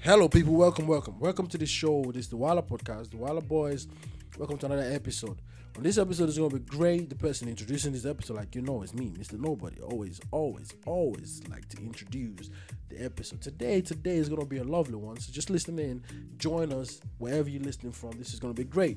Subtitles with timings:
[0.00, 0.54] Hello, people.
[0.54, 2.04] Welcome, welcome, welcome to the show.
[2.12, 3.88] This is the Walla Podcast, the Walla Boys.
[4.38, 5.40] Welcome to another episode.
[5.76, 7.10] On this episode is gonna be great.
[7.10, 9.38] The person introducing this episode, like you know, it's me, Mr.
[9.38, 9.78] Nobody.
[9.82, 12.48] Always, always, always like to introduce
[12.88, 13.42] the episode.
[13.42, 15.18] Today, today is gonna be a lovely one.
[15.18, 16.02] So just listen in,
[16.38, 18.12] join us wherever you're listening from.
[18.12, 18.96] This is gonna be great.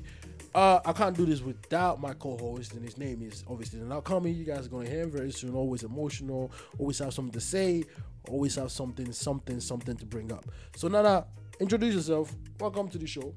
[0.54, 4.34] Uh, I can't do this without my co-host, and his name is obviously not coming.
[4.34, 5.54] You guys are gonna hear him very soon.
[5.54, 7.84] Always emotional, always have something to say,
[8.30, 10.46] always have something, something, something to bring up.
[10.76, 11.26] So Nana,
[11.60, 12.34] introduce yourself.
[12.58, 13.34] Welcome to the show.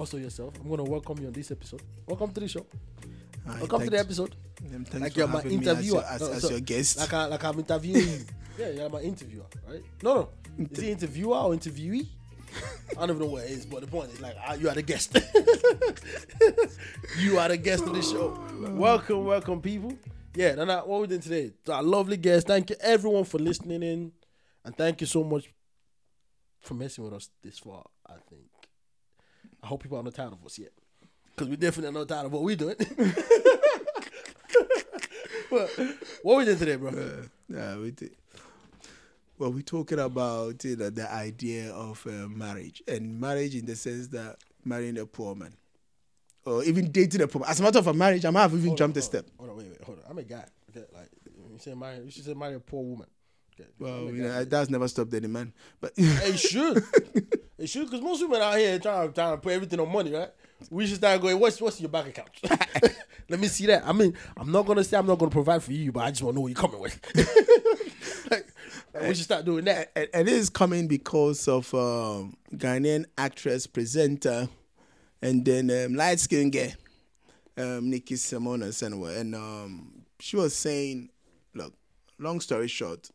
[0.00, 0.54] Also yourself.
[0.58, 1.82] I'm gonna welcome you on this episode.
[2.06, 2.64] Welcome to the show.
[3.46, 4.34] Welcome to the episode.
[4.74, 6.02] um, Like you're my interviewer.
[6.08, 6.96] as, No, your, as, so- your guest.
[6.96, 8.20] Like I like I'm interviewing you.
[8.58, 9.82] Yeah, you're my interviewer, right?
[10.02, 10.28] No, no.
[10.70, 12.06] Is he interviewer or interviewee?
[12.90, 14.74] I don't even know what it is, but the point is like ah, you are
[14.74, 15.14] the guest.
[17.18, 18.42] you are the guest of the show.
[18.72, 19.92] Welcome, welcome, people.
[20.34, 21.52] Yeah, and what we're doing today.
[21.66, 22.46] To our lovely guest.
[22.46, 24.12] Thank you everyone for listening in,
[24.64, 25.52] and thank you so much
[26.58, 27.84] for messing with us this far.
[28.06, 28.49] I think.
[29.62, 30.72] I hope people are not tired of us yet,
[31.30, 32.76] because we definitely are not tired of what we're doing.
[35.50, 35.70] but
[36.22, 36.92] what we doing today, bro?
[37.48, 38.12] Yeah, we did.
[39.38, 43.74] Well, we're talking about you know, the idea of uh, marriage and marriage in the
[43.74, 45.54] sense that marrying a poor man
[46.44, 47.50] or even dating a poor man.
[47.50, 49.10] As a matter of fact, marriage, I might have even Hold on, jumped a hold
[49.10, 49.24] step.
[49.38, 50.04] on, Hold on, wait, wait, hold on.
[50.10, 50.44] I'm a guy.
[50.70, 51.08] Okay, like
[51.50, 52.04] you say, marry.
[52.04, 53.06] You should say marry a poor woman.
[53.78, 55.52] Well, you know, that's never stopped any man.
[55.80, 56.84] But it should.
[57.58, 60.30] it should, because most women out here trying, trying to put everything on money, right?
[60.70, 61.38] We should start going.
[61.38, 62.30] What's what's your bank account?
[63.28, 63.86] Let me see that.
[63.86, 66.22] I mean, I'm not gonna say I'm not gonna provide for you, but I just
[66.22, 67.00] want to know what you're coming with.
[68.30, 68.46] like,
[68.92, 69.90] like, we should start doing that.
[69.96, 74.48] and, and it is coming because of um, Ghanaian actress, presenter,
[75.22, 76.70] and then um, light skinned girl,
[77.56, 79.18] um, Nikki Simona Senwa.
[79.18, 81.10] And um, she was saying,
[81.54, 81.72] look,
[82.18, 83.10] long story short,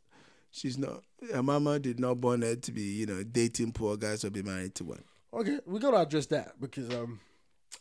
[0.55, 1.03] she's not,
[1.33, 4.41] her mama did not born her to be, you know, dating poor guys or be
[4.41, 5.03] married to one.
[5.33, 7.19] Okay, we're gonna address that because um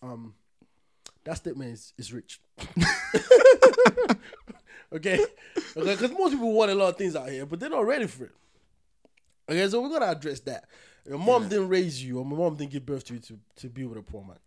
[0.03, 0.35] um
[1.23, 2.41] that statement is, is rich.
[4.93, 5.25] okay,
[5.77, 8.07] okay, because most people want a lot of things out here, but they're not ready
[8.07, 8.33] for it.
[9.49, 10.65] Okay, so we're gonna address that.
[11.07, 13.69] Your mom didn't raise you, or my mom didn't give birth to you to, to
[13.69, 14.39] be with a poor man.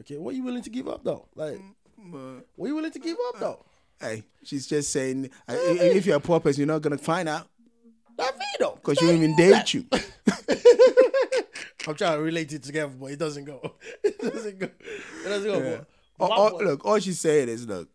[0.00, 1.28] Okay, what are you willing to give up though?
[1.34, 1.60] Like,
[1.98, 3.64] But, what are you willing to give up though?
[4.00, 7.28] hey, she's just saying, uh, if, you're a poor person, you're not going to find
[7.28, 7.48] out
[8.18, 8.24] Me
[8.76, 9.84] because you even date you.
[11.88, 13.74] I'm trying to relate it together, but it doesn't go.
[14.04, 14.66] It doesn't go.
[14.66, 15.58] It doesn't go.
[15.62, 15.80] Yeah.
[16.18, 17.88] All, all- oh, oh, look, all she's saying is, look,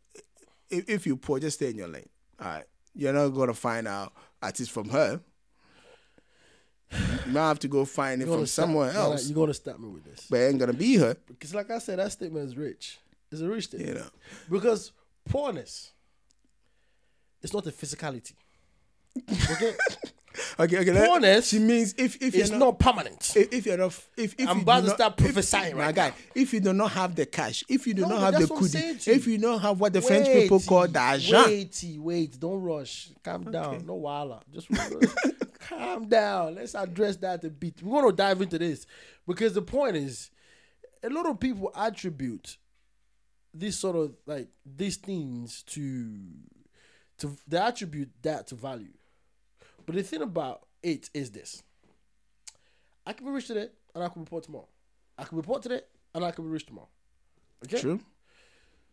[0.69, 2.07] if, if you poor, just stay in your lane.
[2.39, 5.19] All right, you're not gonna find out at least from her.
[6.91, 9.87] You might have to go find it from stop- somewhere else, You're gonna stop me
[9.89, 10.27] with this.
[10.29, 11.15] but it ain't gonna be her.
[11.27, 12.99] Because, like I said, that statement is rich.
[13.31, 13.89] It's a rich statement.
[13.89, 14.09] You know,
[14.49, 14.91] Because
[15.29, 15.93] poorness,
[17.41, 18.33] it's not a physicality.
[20.57, 21.05] Okay, okay, okay.
[21.07, 22.79] Poorness She means if if it's not, not.
[22.79, 23.33] permanent.
[23.35, 26.07] if, if you're not, if, if I'm about to start if- prophesying my right guy.
[26.09, 26.15] now.
[26.33, 29.07] If you do not have the cash, if you do No, not have the kudi,
[29.09, 33.09] if you don't have what the French people call the argent, Wait, wait, don't rush.
[33.23, 33.85] Calm down.
[33.85, 34.41] No wala.
[34.53, 34.67] Just
[35.59, 36.55] calm down.
[36.55, 37.83] Let's address that a bit.
[37.83, 38.85] We're gonna dive into this
[39.27, 40.31] because the point is,
[41.03, 42.55] a lot of people attribute
[43.53, 46.09] this sort of like these things to
[47.17, 48.93] to they attribute that to value.
[49.91, 51.63] But the thing about it is this:
[53.05, 54.69] I can be rich today and I can be poor tomorrow.
[55.17, 55.81] I can be poor today
[56.15, 56.87] and I can be rich tomorrow.
[57.65, 57.77] Okay.
[57.77, 57.99] true.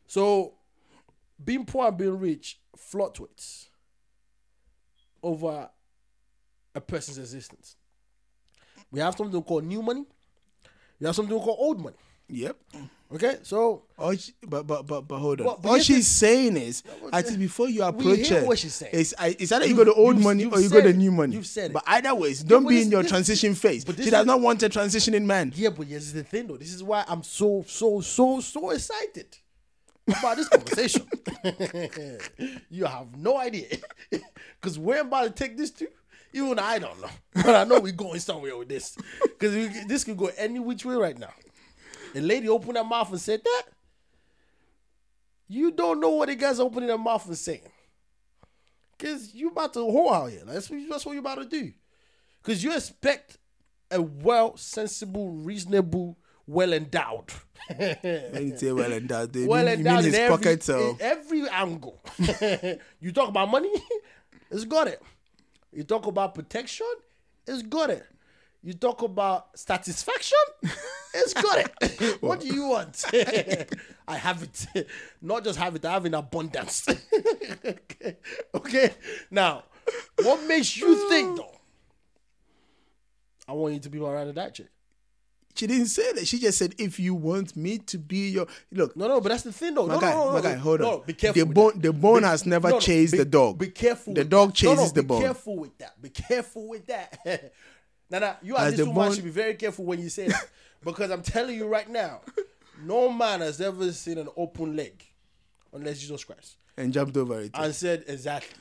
[0.08, 0.54] So,
[1.44, 3.68] being poor and being rich fluctuates
[5.22, 5.70] over
[6.74, 7.76] a person's existence.
[8.90, 10.04] We have something called new money.
[10.98, 11.96] We have something called old money.
[12.26, 12.56] Yep.
[13.14, 15.46] Okay, so All she, but but but but hold on.
[15.46, 18.92] But- but All she's saying is, at least before you approach her, what she's saying.
[18.94, 20.92] it's, I- it's either you You've- the old you've- money you've or you got the
[20.92, 21.34] new money.
[21.36, 21.72] You've said it.
[21.74, 23.84] But either ways, don't but be in your this- transition phase.
[23.86, 25.52] but She does is- not want a transitioning man.
[25.56, 26.58] yeah, but yes, is the thing though.
[26.58, 29.38] This is why I'm so so so so excited
[30.06, 31.06] about this conversation.
[32.70, 33.68] you have no idea,
[34.60, 35.88] because where I'm about to take this to,
[36.34, 37.08] even I don't know.
[37.34, 39.54] But I know we're going somewhere with this, because
[39.86, 41.32] this could go any which way right now.
[42.18, 43.62] A lady opened her mouth and said that.
[45.46, 47.60] You don't know what the guys opening their mouth and saying.
[48.98, 50.42] Cause you about to whore out here.
[50.44, 51.72] That's what, that's what you about to do.
[52.42, 53.38] Cause you expect
[53.92, 57.32] a well, sensible, reasonable, well endowed.
[57.76, 60.68] When you say well endowed, they well mean, you mean endowed in his every, pockets
[60.68, 62.00] in or every angle.
[63.00, 63.72] you talk about money,
[64.50, 65.00] it's got it.
[65.72, 66.86] You talk about protection,
[67.46, 68.06] it's got it.
[68.62, 70.38] You talk about satisfaction,
[71.14, 72.18] it's got it.
[72.22, 73.04] what do you want?
[74.08, 74.88] I have it.
[75.22, 76.86] Not just have it, I have in abundance.
[77.64, 78.16] okay.
[78.54, 78.90] okay.
[79.30, 79.64] Now,
[80.22, 81.58] what makes you think though?
[83.46, 84.66] I want you to be my ride or die chick.
[85.54, 86.26] She didn't say that.
[86.26, 89.42] She just said, "If you want me to be your look." No, no, but that's
[89.42, 89.86] the thing though.
[89.86, 91.02] My no, guy, no, no, my guy, hold no, on.
[91.04, 91.44] Be careful.
[91.44, 93.58] The bone, the bone Be- has never chased be- the dog.
[93.58, 94.14] Be careful.
[94.14, 94.56] The dog that.
[94.56, 95.18] Chases the bone.
[95.20, 96.00] be careful with that.
[96.00, 97.52] Be careful with that.
[98.10, 100.28] Now, now, you Has as this woman bone- should be very careful when you say
[100.28, 100.48] that
[100.84, 102.20] because I'm telling you right now,
[102.82, 105.04] no man has ever seen an open leg
[105.72, 107.50] unless Jesus Christ and jumped over it.
[107.54, 108.56] and said exactly.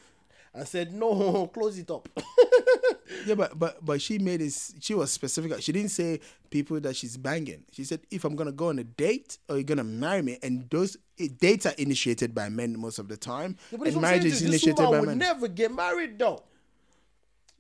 [0.54, 2.10] And said no, close it up.
[3.28, 4.54] yeah, but but but she made it.
[4.80, 5.62] She was specific.
[5.62, 6.20] She didn't say
[6.50, 7.64] people that she's banging.
[7.72, 10.68] She said, "If I'm gonna go on a date or you're gonna marry me," and
[10.72, 10.98] those
[11.40, 14.52] dates are initiated by men most of the time, Yeah, and marriage is to you,
[14.52, 15.18] this initiated by would men.
[15.20, 16.42] never get married though.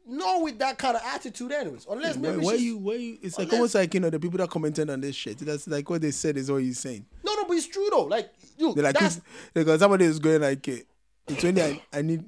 [0.09, 1.85] No, with that kind of attitude, anyways.
[1.89, 2.77] Unless maybe why she's- you?
[2.77, 3.17] Why you?
[3.21, 5.37] It's like Unless- almost like you know the people that commented on this shit.
[5.39, 7.05] That's like what they said is what you're saying.
[7.23, 8.03] No, no, but it's true though.
[8.05, 9.19] Like, you, like, that's
[9.53, 10.79] because somebody is going like, eh,
[11.27, 12.23] it's only I, I need.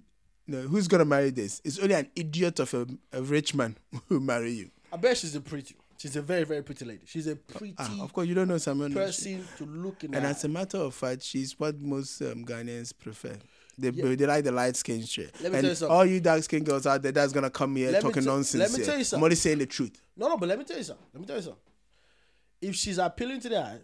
[0.47, 1.61] No, who's gonna marry this?
[1.63, 3.77] It's only an idiot of a, a rich man
[4.07, 4.71] who marry you.
[4.91, 5.75] I bet she's a pretty.
[5.97, 7.01] She's a very, very pretty lady.
[7.05, 10.15] She's a pretty Ah, of course, you don't know someone person to look in.
[10.15, 13.35] And as a matter of fact, she's what most um, Ghanaians prefer.
[13.79, 15.33] They, they like the light skin shit.
[15.41, 15.95] Let me and tell you something.
[15.95, 18.59] all you dark skin girls out there that's gonna come here Let talking te- nonsense.
[18.59, 18.85] let me here.
[18.85, 19.23] tell you I'm something.
[19.23, 20.01] only saying the truth.
[20.17, 21.05] No, no, but let me tell you something.
[21.13, 21.61] Let me tell you something.
[22.61, 23.79] If she's appealing to the eye,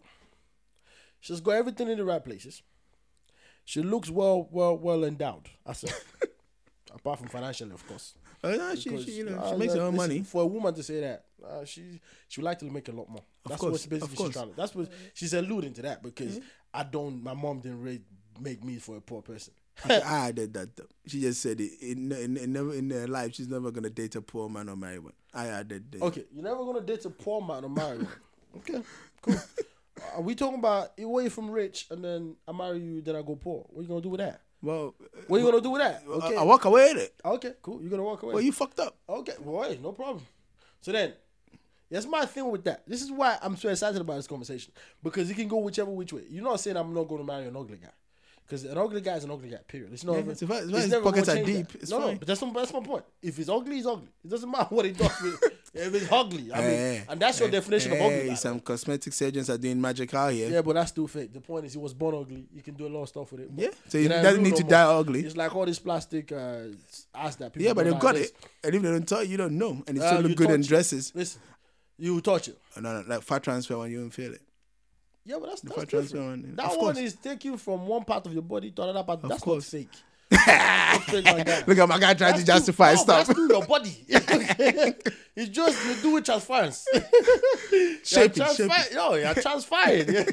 [1.19, 2.61] she's got everything in the right places.
[3.63, 5.49] She looks well, well, well endowed.
[5.65, 5.93] I said,
[6.93, 8.13] apart from financially, of course.
[8.43, 10.23] Oh, no, she, she, you know, uh, she makes her own listen, money.
[10.23, 13.09] For a woman to say that, uh, she she would like to make a lot
[13.09, 13.23] more.
[13.47, 14.49] That's course, what basically of she's trying.
[14.49, 16.39] To, that's what she's alluding to that because
[16.73, 17.23] I don't.
[17.23, 18.01] My mom didn't really
[18.39, 19.53] make me for a poor person.
[19.83, 20.85] I added that though.
[21.07, 24.15] She just said it in, in, in, never, in her life she's never gonna date
[24.15, 25.13] a poor man or marry one.
[25.33, 26.01] I added that.
[26.01, 28.07] Okay, you're never gonna date a poor man or marry one.
[28.57, 28.81] Okay,
[29.21, 29.35] cool.
[30.15, 33.35] Are we talking about you from rich and then I marry you, then I go
[33.35, 33.65] poor?
[33.69, 34.41] What are you gonna do with that?
[34.61, 36.03] Well, uh, What are you gonna do with that?
[36.07, 37.15] I- Okay, I, walk away with it.
[37.25, 37.81] okay, cool.
[37.81, 38.33] You're gonna walk away.
[38.35, 38.95] Well, you fucked up.
[39.09, 40.25] Okay, well, no problem.
[40.79, 41.13] So then,
[41.91, 42.83] that's my thing with that.
[42.87, 44.71] This is why I'm so excited about this conversation
[45.03, 46.23] because it can go whichever which way.
[46.29, 47.89] You're not saying I'm not going to marry an ugly guy.
[48.47, 49.91] Because an ugly guy is an ugly guy, period.
[49.91, 50.87] It's not Yeah, even, it's fine- it's it's.
[50.87, 51.45] Never pockets are that.
[51.47, 51.75] deep.
[51.81, 53.03] It's no, no, but that's, that's my point.
[53.21, 54.07] If it's ugly, it's ugly.
[54.23, 55.19] It doesn't matter what he does.
[55.19, 55.43] With,
[55.73, 58.35] if it's ugly, I mean, Hey, and that's your hey, definition of ugly.
[58.35, 60.49] Some cosmetic surgeons are doing magic out here.
[60.51, 61.33] Yeah, but that's still fake.
[61.33, 62.45] The point is, he was born ugly.
[62.53, 63.49] You can do a lot of stuff with it.
[63.55, 64.69] Yeah, so he doesn't need no to more.
[64.69, 65.19] die ugly.
[65.25, 66.65] It's like all this plastic uh,
[67.15, 67.65] ass that people.
[67.65, 68.31] Yeah, but they've got it.
[68.63, 69.83] And if they don't tell you, you don't know.
[69.87, 71.11] And it Uh, still look good in dresses.
[71.15, 71.41] Listen,
[71.97, 72.59] you touch it.
[72.79, 74.41] No, no, like fat transfer when you don't feel it.
[75.25, 75.89] Yeah, but that's, that's different.
[75.89, 76.97] transfer one, That of one course.
[76.99, 79.21] is taking from one part of your body to another part.
[79.23, 79.73] that's course.
[79.73, 79.89] not fake.
[80.31, 81.67] Like.
[81.67, 83.27] Look at my guy trying That's to justify no, stuff.
[83.27, 83.95] That's your body.
[85.35, 86.85] it's just you do it transference.
[88.03, 90.25] Shape you're it, shape No, you're transferring.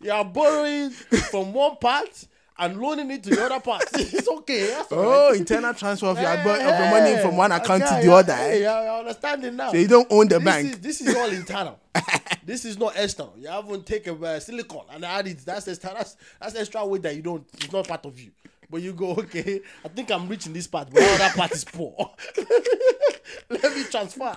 [0.00, 2.26] you're borrowing from one part
[2.60, 3.82] and loaning it to the other part.
[3.94, 4.66] it's okay.
[4.68, 5.38] That's Oh, right.
[5.40, 8.36] internal transfer of your, of your money from one account okay, to the yeah, other.
[8.36, 8.82] Hey, eh?
[8.84, 9.70] you're understanding now.
[9.70, 10.72] So you don't own the this bank.
[10.72, 11.80] Is, this is all internal.
[12.44, 13.34] this is not external.
[13.38, 15.38] You haven't taken uh, silicon and add it.
[15.44, 15.90] That's extra.
[15.94, 17.44] That's that's extra weight that you don't.
[17.54, 18.30] It's not part of you.
[18.68, 19.62] But you go, okay.
[19.84, 22.10] I think I'm rich in this part, but the other part is poor.
[23.48, 24.36] Let me transfer.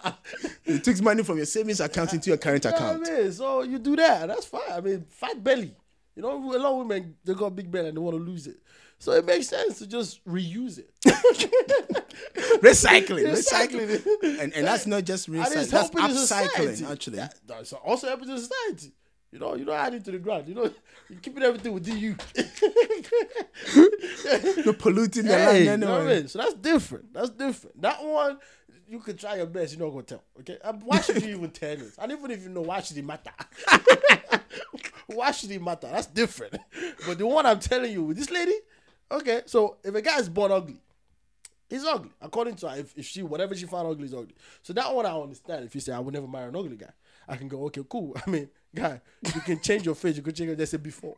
[0.65, 3.07] It takes money from your savings account into your current You know account.
[3.07, 3.31] I mean?
[3.31, 4.27] So you do that.
[4.27, 4.61] That's fine.
[4.71, 5.75] I mean, fat belly.
[6.15, 8.47] You know, a lot of women they got big belly and they want to lose
[8.47, 8.57] it.
[8.99, 10.89] So it makes sense to just reuse it.
[12.61, 13.97] Recycling, Recycling.
[13.99, 15.69] recycling, and and that's not just recycling.
[15.69, 17.17] That's upcycling, actually.
[17.17, 18.93] Yeah, that's also helping the society.
[19.31, 20.47] You know, you don't add it to the ground.
[20.47, 20.71] You know,
[21.09, 22.15] you're keeping everything within you.
[24.63, 26.19] You're polluting the Hey, land you know what I anyway.
[26.19, 26.27] mean?
[26.27, 27.13] So that's different.
[27.13, 27.81] That's different.
[27.81, 28.37] That one,
[28.87, 29.75] you can try your best.
[29.75, 30.23] You're not gonna tell.
[30.39, 31.97] Okay, Um, why should you even tell this?
[31.97, 33.31] And even if you know, why should it matter?
[35.07, 35.87] why should it matter?
[35.87, 36.57] That's different.
[37.05, 38.55] But the one I'm telling you, with this lady,
[39.11, 39.41] okay.
[39.45, 40.81] So if a guy is born ugly,
[41.69, 42.77] he's ugly according to her.
[42.79, 44.35] If, if she whatever she found ugly is ugly.
[44.61, 45.65] So that one I understand.
[45.65, 46.91] If you say I would never marry an ugly guy,
[47.27, 48.15] I can go okay, cool.
[48.25, 49.01] I mean, guy,
[49.33, 50.15] you can change your face.
[50.17, 51.15] You can change your just before.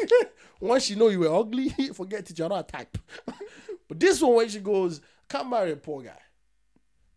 [0.60, 2.38] Once you know you were ugly, forget it.
[2.38, 2.98] You're not a type.
[3.88, 6.18] but this one, when she goes, can't marry a poor guy,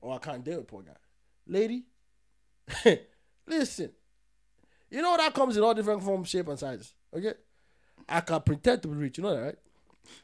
[0.01, 0.91] or I can't date a poor guy,
[1.48, 1.84] lady.
[3.48, 3.91] listen,
[4.89, 6.93] you know that comes in all different forms, shape, and sizes.
[7.15, 7.34] Okay,
[8.08, 9.17] I can pretend to be rich.
[9.17, 9.55] You know that, right?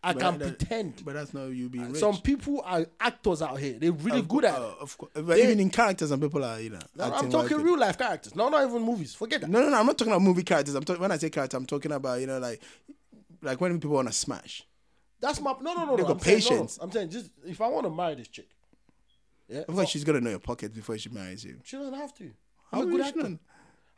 [0.04, 1.06] I But can that- pretend.
[1.06, 2.00] But that's not you being rich.
[2.00, 3.78] Some people are actors out here.
[3.80, 4.78] They're really Of good cour- at uh, it.
[4.82, 6.80] Of course, but even in characters, some people are you know.
[6.96, 8.36] No, I'm talking like real life characters.
[8.36, 9.14] No, not even movies.
[9.14, 9.50] Forget that.
[9.50, 9.78] No, no, no.
[9.80, 10.76] I'm not talking about movie characters.
[10.76, 12.62] I'm talking when I say character, I'm talking about you know like
[13.42, 14.64] like when people want to smash.
[15.20, 15.96] That's my no, no, no.
[15.96, 16.08] They no.
[16.10, 16.56] got I'm saying, no, no.
[16.58, 16.80] patience.
[16.82, 18.50] I'm saying just if I want to marry this chick,
[19.48, 21.60] yeah, Of course, she's gonna know your pocket before she marries you.
[21.64, 22.32] she doesn't have to.
[22.72, 23.40] How I'm a good she actor.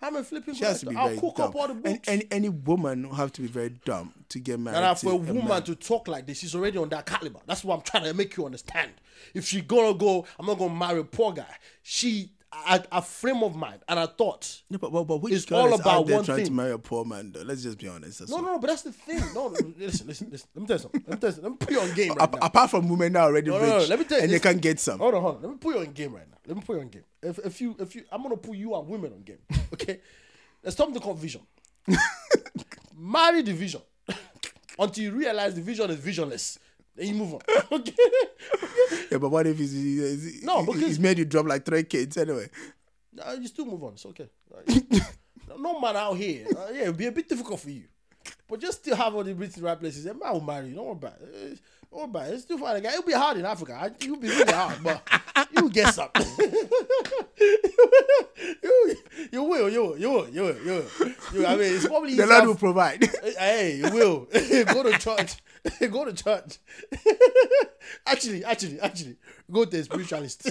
[0.02, 0.54] I'm a flipping.
[0.54, 1.50] She has to be I'll very cook dumb.
[1.50, 2.08] up all the books.
[2.08, 4.78] and any woman will have to be very dumb to get married.
[4.78, 5.64] And for a woman man.
[5.64, 7.40] to talk like this, she's already on that caliber.
[7.46, 8.92] That's what I'm trying to make you understand.
[9.34, 11.54] If she gonna go, I'm not gonna marry a poor guy.
[11.84, 14.62] She, a, a frame of mind and a thought.
[14.70, 16.56] Yeah, but, but, but which It's all about out there one trying to thing.
[16.56, 17.32] marry a poor man?
[17.32, 17.42] Though?
[17.44, 18.28] Let's just be honest.
[18.30, 19.20] No, no, no, but that's the thing.
[19.36, 20.48] No, no, listen, listen, listen.
[20.56, 21.04] Let me tell you something.
[21.08, 21.44] Let me tell you something.
[21.44, 22.40] Let me put you on game right Ap- now.
[22.48, 24.34] apart from women that are already No, rich no, no, let me tell you and
[24.34, 25.00] they can get some.
[25.00, 25.42] Hold on, hold on.
[25.44, 26.38] Let me put you on game right now.
[26.48, 27.04] Let me put you on game.
[27.22, 29.38] If, if you, if you, I'm gonna put you and women on game.
[29.74, 30.00] Okay,
[30.64, 31.42] there's something called vision.
[32.98, 33.82] Marry the vision
[34.80, 36.60] until you realize the vision is visionless.
[37.00, 37.42] Then you move on.
[37.72, 37.94] Okay.
[39.12, 42.18] Yeah, but what if he's, he's, No, because- he's made you drop like three kids
[42.18, 42.50] anyway?
[43.14, 43.94] Nah, you still move on.
[43.94, 44.30] It's okay.
[44.54, 44.84] Like,
[45.60, 46.46] no, man out here.
[46.56, 47.84] Uh, yeah, it'll be a bit difficult for you.
[48.48, 50.06] But just still have all the the right places.
[50.08, 50.76] A man will marry you.
[50.76, 51.60] Don't worry about it.
[51.92, 52.34] Oh, About it.
[52.34, 52.92] It's still find a guy.
[52.92, 53.94] It'll be hard in Africa.
[54.00, 55.02] It'll be really hard, but
[55.52, 56.26] you'll get something.
[58.64, 58.96] you,
[59.32, 60.86] you will, you will, you will, you will, you will.
[61.34, 61.46] You.
[61.48, 63.10] I mean, it's probably The Lord will provide.
[63.38, 64.26] Hey, you will
[64.66, 65.38] go to church.
[65.90, 66.58] go to church.
[68.06, 69.16] actually, actually, actually,
[69.52, 70.50] go to a spiritualist.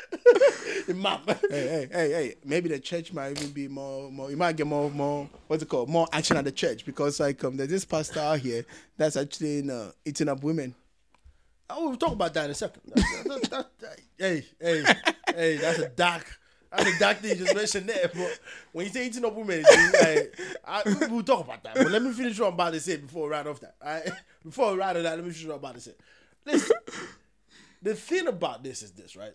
[1.50, 2.34] Hey, hey, hey, hey.
[2.44, 4.30] Maybe the church might even be more, more.
[4.30, 5.28] You might get more, more.
[5.46, 5.88] What's it called?
[5.88, 8.64] More action at the church because like um, there's this pastor out here
[8.96, 10.74] that's actually in, uh, eating up women.
[11.70, 12.82] Oh, we'll talk about that in a second.
[12.94, 14.84] That- that- that- hey, hey,
[15.34, 16.38] hey, that's a dark.
[16.70, 18.10] That's a dark thing you just mentioned there.
[18.14, 18.40] But
[18.72, 19.62] when you say eating up women,
[20.00, 21.74] like, I, we'll talk about that.
[21.74, 23.74] But let me finish what I'm about to say before we round off that.
[23.82, 24.10] All right?
[24.42, 25.92] Before we round off that, let me finish what I'm about to say.
[26.46, 26.76] Listen,
[27.82, 29.34] the thing about this is this, right?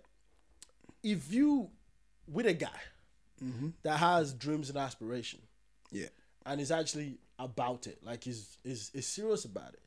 [1.03, 1.69] If you
[2.27, 2.69] with a guy
[3.43, 3.69] mm-hmm.
[3.83, 5.39] that has dreams and aspiration,
[5.91, 6.07] Yeah.
[6.45, 9.81] and is actually about it, like he's is is serious about it.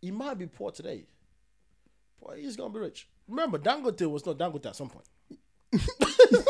[0.00, 1.06] He might be poor today,
[2.22, 3.08] but he's gonna be rich.
[3.28, 5.06] Remember, Dangote was not Dangote at some point.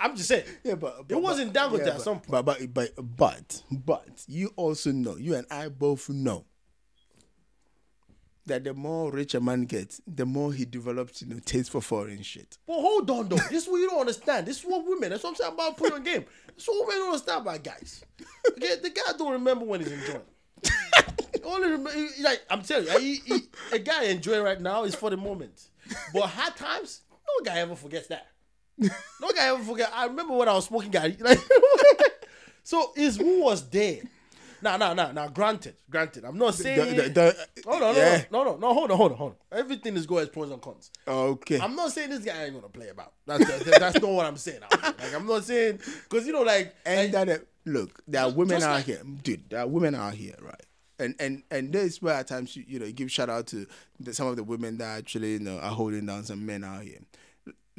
[0.00, 0.44] I'm just saying.
[0.64, 2.44] Yeah, but, it wasn't Dangote yeah, at but- some point.
[2.44, 6.46] But but but but but you also know, you and I both know
[8.48, 11.80] that the more rich a man gets, the more he develops, you know, taste for
[11.80, 12.58] foreign shit.
[12.66, 13.36] But hold on though.
[13.36, 14.46] This is what you don't understand.
[14.46, 15.10] This is what women.
[15.10, 16.24] That's what I'm saying about putting on game.
[16.54, 18.04] This is what women don't understand about guys.
[18.50, 20.20] Okay, the guy don't remember when he's enjoying.
[21.44, 21.90] Only remember,
[22.20, 23.40] like I'm telling you, he, he,
[23.72, 25.68] a guy enjoying right now is for the moment.
[26.12, 28.26] But hard times, no guy ever forgets that.
[28.78, 29.90] No guy ever forget.
[29.94, 31.16] I remember when I was smoking guy.
[31.18, 31.38] Like,
[32.62, 34.00] so is who was there.
[34.60, 35.28] Now, now, now, now.
[35.28, 36.24] Granted, granted.
[36.24, 36.96] I'm not saying.
[36.96, 38.24] the, the, hold on, yeah.
[38.30, 38.74] no, no, no, no.
[38.74, 39.58] Hold on, hold on, hold on.
[39.58, 40.90] Everything is good as pros and cons.
[41.06, 41.60] Okay.
[41.60, 43.12] I'm not saying this guy ain't gonna play about.
[43.26, 44.60] That's that's, that's not what I'm saying.
[44.70, 48.30] Like I'm not saying because you know like and like, that uh, look, there are
[48.30, 49.48] women out like- here, dude.
[49.50, 50.62] There are women out here, right?
[50.98, 53.66] And and and this is where at times you, you know give shout out to
[54.00, 56.82] the, some of the women that actually you know are holding down some men out
[56.82, 56.98] here.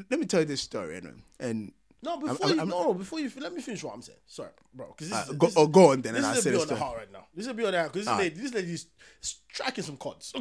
[0.09, 1.15] Let me tell you this story, anyway.
[1.41, 4.20] and no before I'm- you I'm- no before you let me finish what I'm saying.
[4.25, 4.88] Sorry, bro.
[4.88, 6.62] Because this, uh, is- go, this, oh, go on then, this and is a bit
[6.62, 7.25] on the heart right now.
[7.36, 8.34] This is a bit on the heart because this, Alright.
[8.36, 8.88] lady, this lady's
[9.22, 10.34] striking some chords.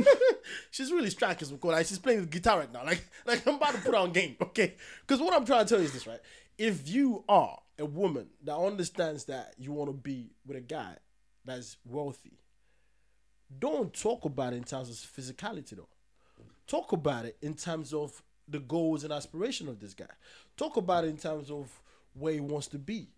[0.70, 1.76] she's really striking some chords.
[1.76, 2.84] Like she's playing the guitar right now.
[2.84, 4.36] Like like I'm about to put on game.
[4.40, 4.74] Okay,
[5.06, 6.20] because what I'm trying to tell you is this, right?
[6.58, 10.96] If you are a woman that understands that you want to be with a guy
[11.44, 12.38] that's wealthy,
[13.58, 15.88] don't talk about it in terms of physicality though.
[16.66, 20.04] Talk about it in terms of the goals and aspiration of this guy.
[20.56, 21.80] Talk about it in terms of
[22.14, 23.08] where he wants to be.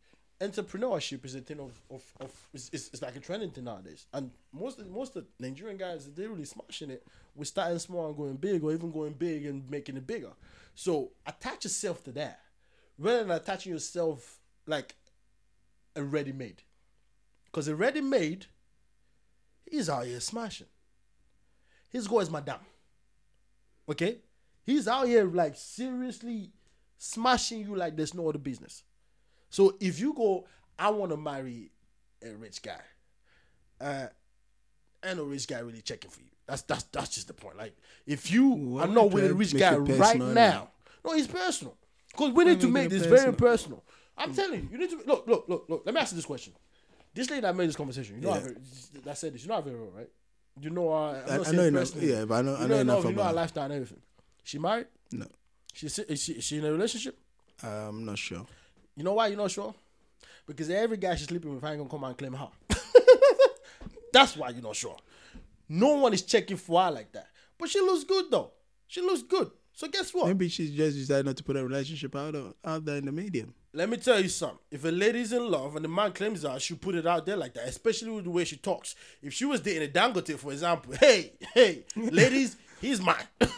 [0.40, 4.06] Entrepreneurship is a thing of of, of it's, it's, like a trending thing nowadays.
[4.12, 7.04] And most of, most of Nigerian guys they're really smashing it
[7.34, 10.30] with starting small and going big, or even going big and making it bigger.
[10.74, 12.40] So attach yourself to that
[12.98, 14.94] rather than attaching yourself like
[15.96, 16.62] a ready made.
[17.46, 18.46] Because a ready made,
[19.66, 20.66] he's out here smashing.
[21.88, 22.60] His goal is madame.
[23.88, 24.18] Okay?
[24.68, 26.50] He's out here like seriously
[26.98, 28.82] smashing you like there's no other business.
[29.48, 30.44] So if you go,
[30.78, 31.70] I want to marry
[32.22, 32.82] a rich guy,
[33.80, 34.08] uh,
[35.02, 36.26] ain't no rich guy really checking for you.
[36.46, 37.56] That's that's that's just the point.
[37.56, 37.74] Like
[38.06, 40.68] if you Why are not with a rich guy right personal, now,
[41.02, 41.74] no, it's personal.
[42.12, 43.36] Because we need to make this very personal?
[43.36, 43.84] personal.
[44.18, 45.82] I'm telling you, you need to look, look, look, look.
[45.86, 46.52] Let me ask you this question.
[47.14, 48.40] This lady that made this conversation, you know, Yeah.
[48.40, 50.10] Ave- that said this, you know Avero, right?
[50.60, 53.04] You know, I- I know enough- yeah, but I know- I you know know enough
[53.04, 54.02] You know her lifestyle and everything.
[54.48, 54.86] She married?
[55.12, 55.26] No,
[55.74, 57.18] She's is she, is she in a relationship?
[57.62, 58.46] Um, I'm not sure.
[58.96, 59.74] You know why you're not sure?
[60.46, 62.48] Because every guy she's sleeping with I ain't gonna come and claim her.
[64.14, 64.96] That's why you're not sure.
[65.68, 67.26] No one is checking for her like that.
[67.58, 68.52] But she looks good though.
[68.86, 69.50] She looks good.
[69.74, 70.28] So guess what?
[70.28, 73.12] Maybe she's just decided not to put a relationship out of, out there in the
[73.12, 73.52] medium.
[73.74, 74.60] Let me tell you something.
[74.70, 77.36] If a lady's in love and the man claims her, she'll put it out there
[77.36, 78.94] like that, especially with the way she talks.
[79.20, 83.16] If she was dating a Dangote, for example, hey, hey, ladies, he's mine.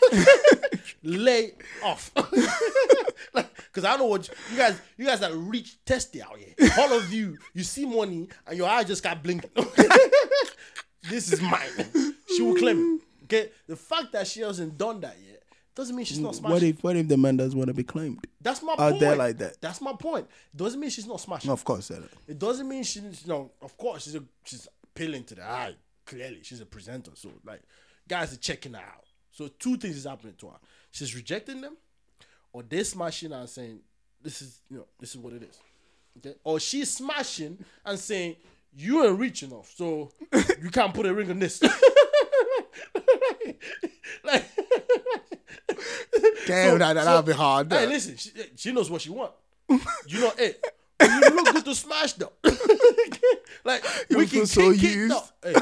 [1.83, 2.11] off.
[3.35, 6.55] like, cause I know what you guys, you guys are rich testy out here.
[6.79, 9.51] All of you, you see money and your eye just got blinking.
[11.09, 12.13] this is mine.
[12.37, 13.25] She will claim it.
[13.25, 15.43] Okay, the fact that she hasn't done that yet
[15.75, 16.53] doesn't mean she's not smashing.
[16.53, 18.27] What if what if the man doesn't want to be claimed?
[18.41, 19.19] That's my Out point.
[19.19, 19.61] like that.
[19.61, 20.27] That's my point.
[20.55, 21.49] Doesn't mean she's not smashing.
[21.49, 24.67] No, Of course, uh, It doesn't mean she's you know, of course she's a, she's
[24.85, 25.75] appealing to the eye.
[26.07, 27.13] Clearly, she's a presenter.
[27.15, 27.63] So like
[28.09, 29.05] guys are checking her out.
[29.31, 30.59] So two things is happening to her.
[30.93, 31.77] She's rejecting them,
[32.53, 33.81] or they're smashing and saying,
[34.23, 35.59] This is you know, this is what it is.
[36.19, 36.37] Okay?
[36.45, 38.37] Or she's smashing and saying,
[38.75, 40.11] You ain't rich enough, so
[40.61, 41.63] you can't put a ring on this.
[44.25, 44.45] like
[46.47, 47.73] damn, that so- that'll be hard.
[47.73, 49.33] Hey, listen, she, she knows what she want.
[49.69, 50.55] You know, hey,
[51.01, 52.33] you look good to smash though.
[53.65, 54.95] like You we can so kick it.
[54.97, 55.09] used.
[55.11, 55.55] No, hey,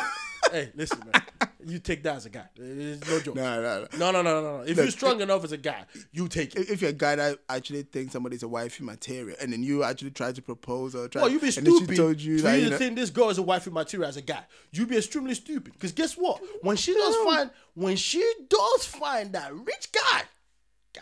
[0.51, 1.23] hey, listen, man.
[1.65, 2.47] You take that as a guy.
[2.57, 3.35] It's no joke.
[3.35, 3.87] Nah, nah.
[3.99, 4.61] No, no, no, no, no.
[4.63, 6.71] If Look, you're strong enough as a guy, you take it.
[6.71, 10.13] If, you're a guy that actually thinks somebody's a wifey material, and then you actually
[10.13, 12.57] try to propose or try, Well, you be and stupid then she told you that
[12.57, 14.45] you you know, think this girl is a wifey material as a guy.
[14.71, 15.73] you'd be extremely stupid.
[15.75, 16.41] Because guess what?
[16.63, 20.23] When she does find, when she does find that rich guy,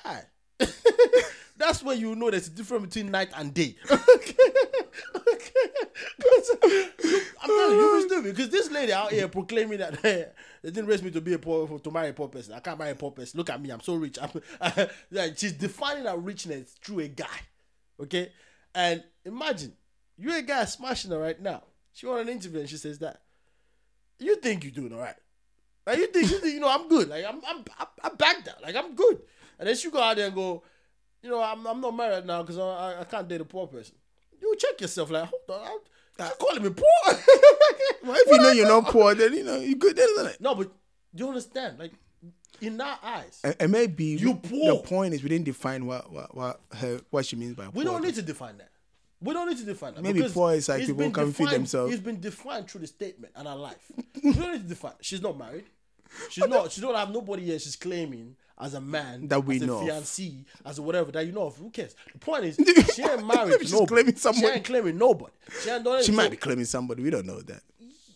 [0.03, 0.25] guy,
[1.57, 3.77] that's when you know there's a difference between night and day.
[7.43, 8.37] I'm telling you, you be stupid.
[8.37, 10.27] Because this lady out here proclaiming that they
[10.65, 12.55] didn't raise me to be a poor, to marry a poor person.
[12.55, 13.39] I can't marry a poor person.
[13.39, 14.19] Look at me, I'm so rich.
[14.21, 14.31] I'm,
[15.11, 17.27] like, she's defining her richness through a guy.
[18.01, 18.33] Okay?
[18.75, 19.73] And imagine,
[20.19, 21.63] you're a guy smashing her right now.
[21.93, 23.23] She on an interview and she says that.
[24.19, 25.17] You think you're doing all right.
[25.87, 27.09] Like you think, you think, you know, I'm good.
[27.09, 28.63] Like I'm, I'm, I'm, I'm back that.
[28.63, 29.21] Like I'm good.
[29.59, 30.63] And then she go out there and go,
[31.23, 33.97] you know, I'm, I'm not married now because I, I, can't date a poor person.
[34.41, 35.11] You check yourself.
[35.11, 36.87] Like, hold on, I'm, uh, you calling me poor?
[38.05, 40.41] well, if you know you're not poor, then you know you're good, then, isn't it?
[40.41, 40.71] no, but
[41.15, 41.79] you understand?
[41.79, 41.93] Like
[42.61, 44.77] in our eyes, And, and maybe You poor.
[44.77, 47.73] the point is we didn't define what what what her what she means by we
[47.73, 47.85] poor.
[47.85, 48.71] don't need to define that.
[49.21, 50.03] We don't need to define that.
[50.03, 51.93] Maybe poor is like people can feed themselves.
[51.93, 53.91] It's been defined through the statement and our life.
[54.23, 54.93] we don't need to define.
[55.01, 55.65] She's not married.
[56.31, 56.73] She's not.
[56.73, 57.59] She don't have nobody here.
[57.59, 59.89] She's claiming as a man That we as a know of.
[59.89, 61.57] fiancé, as a whatever that you know of.
[61.57, 61.95] Who cares?
[62.13, 62.57] The point is,
[62.95, 63.61] she ain't married.
[63.61, 64.13] She's nobody.
[64.13, 65.33] claiming She ain't claiming nobody.
[65.63, 67.03] She ain't done She might be claiming somebody.
[67.03, 67.63] We don't know that.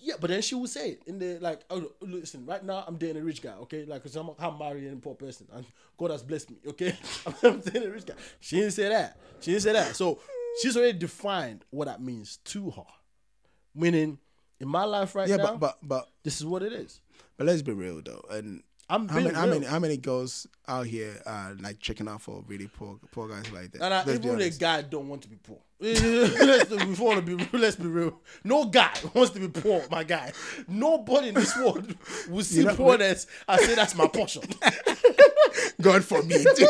[0.03, 2.97] Yeah, but then she will say it in the like, oh, listen, right now I'm
[2.97, 3.85] dating a rich guy, okay?
[3.85, 5.65] Like, cause I'm, I'm marrying a poor person, and
[5.99, 6.97] God has blessed me, okay?
[7.45, 8.15] I'm dating a rich guy.
[8.41, 9.19] She didn't say that.
[9.41, 9.95] She didn't say that.
[9.95, 10.19] So
[10.63, 12.83] she's already defined what that means to her.
[13.75, 14.19] Meaning,
[14.59, 17.01] in my life right Yeah, now, but but but this is what it is.
[17.41, 18.23] But let's be real though.
[18.29, 22.23] And I'm how many, how many how many girls out here are like checking out
[22.23, 23.83] for really poor poor guys like that?
[23.83, 25.59] And I, even a guy don't want to be poor.
[25.81, 28.21] let's, we want to be, let's be real.
[28.45, 30.33] No guy wants to be poor, my guy.
[30.69, 31.95] Nobody in this world
[32.29, 34.43] will see know- poorness and say that's my portion.
[35.81, 36.47] God forbid.
[36.57, 36.67] Do you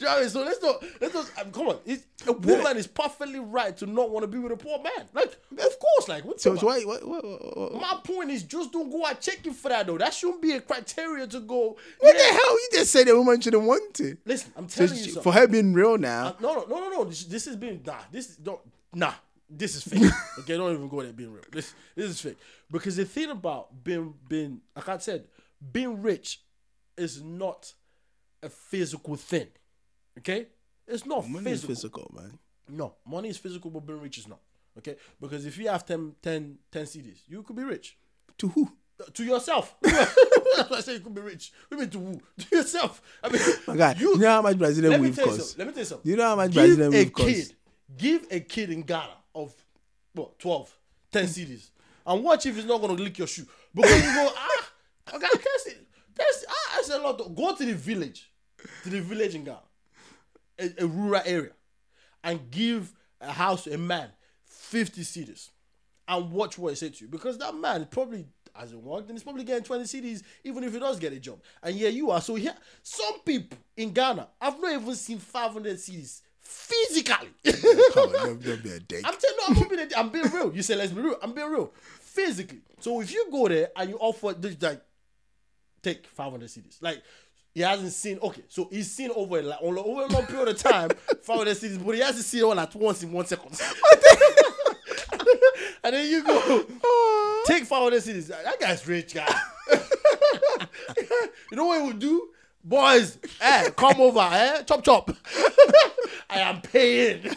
[0.00, 0.28] know I mean?
[0.28, 1.78] So let's not let's not um, come on.
[1.86, 5.08] It's, a woman is perfectly right to not want to be with a poor man.
[5.12, 8.90] Like, of course, like what's so, so why, what, what, my point is just don't
[8.90, 9.98] go out checking for that though.
[9.98, 11.76] That shouldn't be a criteria to go.
[11.98, 12.22] what yeah.
[12.22, 12.52] the hell?
[12.52, 14.18] You just said woman shouldn't want it.
[14.24, 15.22] Listen, I'm So telling you she- something.
[15.32, 17.04] for her being real now, Uh, no, no, no, no, no.
[17.04, 17.98] This, this has been nah.
[18.10, 18.60] This is don't
[18.94, 19.14] nah.
[19.48, 20.10] This is fake.
[20.40, 21.44] okay, don't even go there being real.
[21.50, 22.38] This this is fake
[22.70, 25.24] because the thing about being being like I said,
[25.72, 26.40] being rich
[26.96, 27.72] is not
[28.42, 29.48] a physical thing.
[30.18, 30.46] Okay,
[30.86, 32.04] it's not money is physical.
[32.06, 32.38] physical, man.
[32.68, 34.40] No, money is physical, but being rich is not.
[34.78, 37.98] Okay, because if you have 10, 10, 10 cedis, you could be rich.
[38.38, 38.72] To who?
[39.14, 39.76] To yourself.
[39.82, 41.52] That's why I say you could be rich.
[41.70, 42.20] You mean to who?
[42.38, 43.02] To yourself.
[43.22, 45.56] I mean, My God, you, know how much Brazilian weave costs?
[45.58, 46.10] Let me tell you something.
[46.10, 47.54] You know how much give Brazilian a weave kid, costs?
[47.96, 49.54] give a kid in Ghana of
[50.14, 50.76] what 12,
[51.12, 51.70] 10 cedis,
[52.06, 54.68] and watch if he's not gonna lick your shoe because you go ah,
[55.08, 55.86] I got that's it.
[56.14, 57.20] That's ah, that's a lot.
[57.20, 58.30] Of, go to the village,
[58.84, 59.58] to the village in Ghana,
[60.58, 61.52] a, a rural area,
[62.22, 64.10] and give a house a man
[64.44, 65.50] fifty cedis,
[66.08, 68.26] and watch what he say to you because that man probably.
[68.54, 71.40] Hasn't worked and he's probably getting 20 cedis even if he does get a job.
[71.62, 72.20] And yeah, you are.
[72.20, 77.28] So here, some people in Ghana, I've not even seen 500 cedis physically.
[77.92, 79.02] Come on, don't, don't be a dick.
[79.04, 80.54] I'm telling you, I'm, being, I'm being real.
[80.54, 81.16] You say let's be real.
[81.22, 81.72] I'm being real.
[82.00, 82.60] Physically.
[82.80, 84.82] So if you go there and you offer this like
[85.82, 87.02] take 500 cedis, like
[87.54, 90.90] he hasn't seen okay, so he's seen over like over a long period of time
[91.22, 93.50] 500 cedis, but he hasn't seen all at once in one second.
[95.84, 96.40] and then you go
[96.84, 97.01] oh,
[97.46, 98.28] take 500 cedis.
[98.28, 99.34] That guy's rich guy.
[101.50, 102.28] you know what he would do?
[102.64, 104.62] Boys, eh, come over, eh?
[104.62, 105.10] Chop chop.
[106.30, 107.22] I am paying.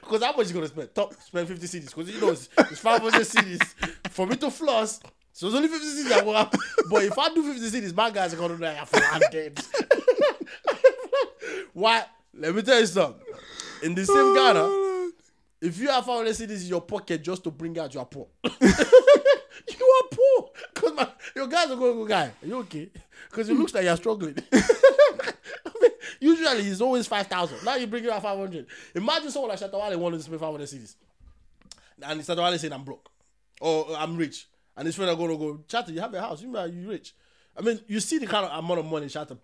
[0.00, 0.94] Because how much you gonna spend?
[0.94, 1.86] Top spend 50 cedis.
[1.86, 3.62] Because you know it's, it's 500 cedis.
[4.10, 5.00] For me to floss,
[5.32, 6.54] So it's only 50 cedis I want.
[6.90, 9.58] but if I do 50 cedis, my guys are gonna like, I dead.
[11.72, 12.04] Why?
[12.34, 13.22] Let me tell you something.
[13.82, 14.81] In the same Ghana,
[15.62, 18.26] if you have 500 cedis in your pocket just to bring out, you are poor.
[18.50, 20.50] you are poor.
[20.74, 22.90] Because my your guys are going go, guy, are you okay?
[23.30, 24.36] Because it looks like you're struggling.
[24.52, 27.64] I mean, usually it's always 5,000.
[27.64, 28.66] Now you bring it out 500.
[28.96, 30.96] Imagine someone like Shatta Wale wanted to spend 500 cedis.
[32.02, 33.08] And Shatta Wale saying, I'm broke.
[33.60, 34.48] Or I'm rich.
[34.76, 36.42] And his friend are going to go, Shatta, you have a house.
[36.42, 37.14] You are you rich.
[37.56, 39.38] I mean, you see the kind of amount of money Shatta.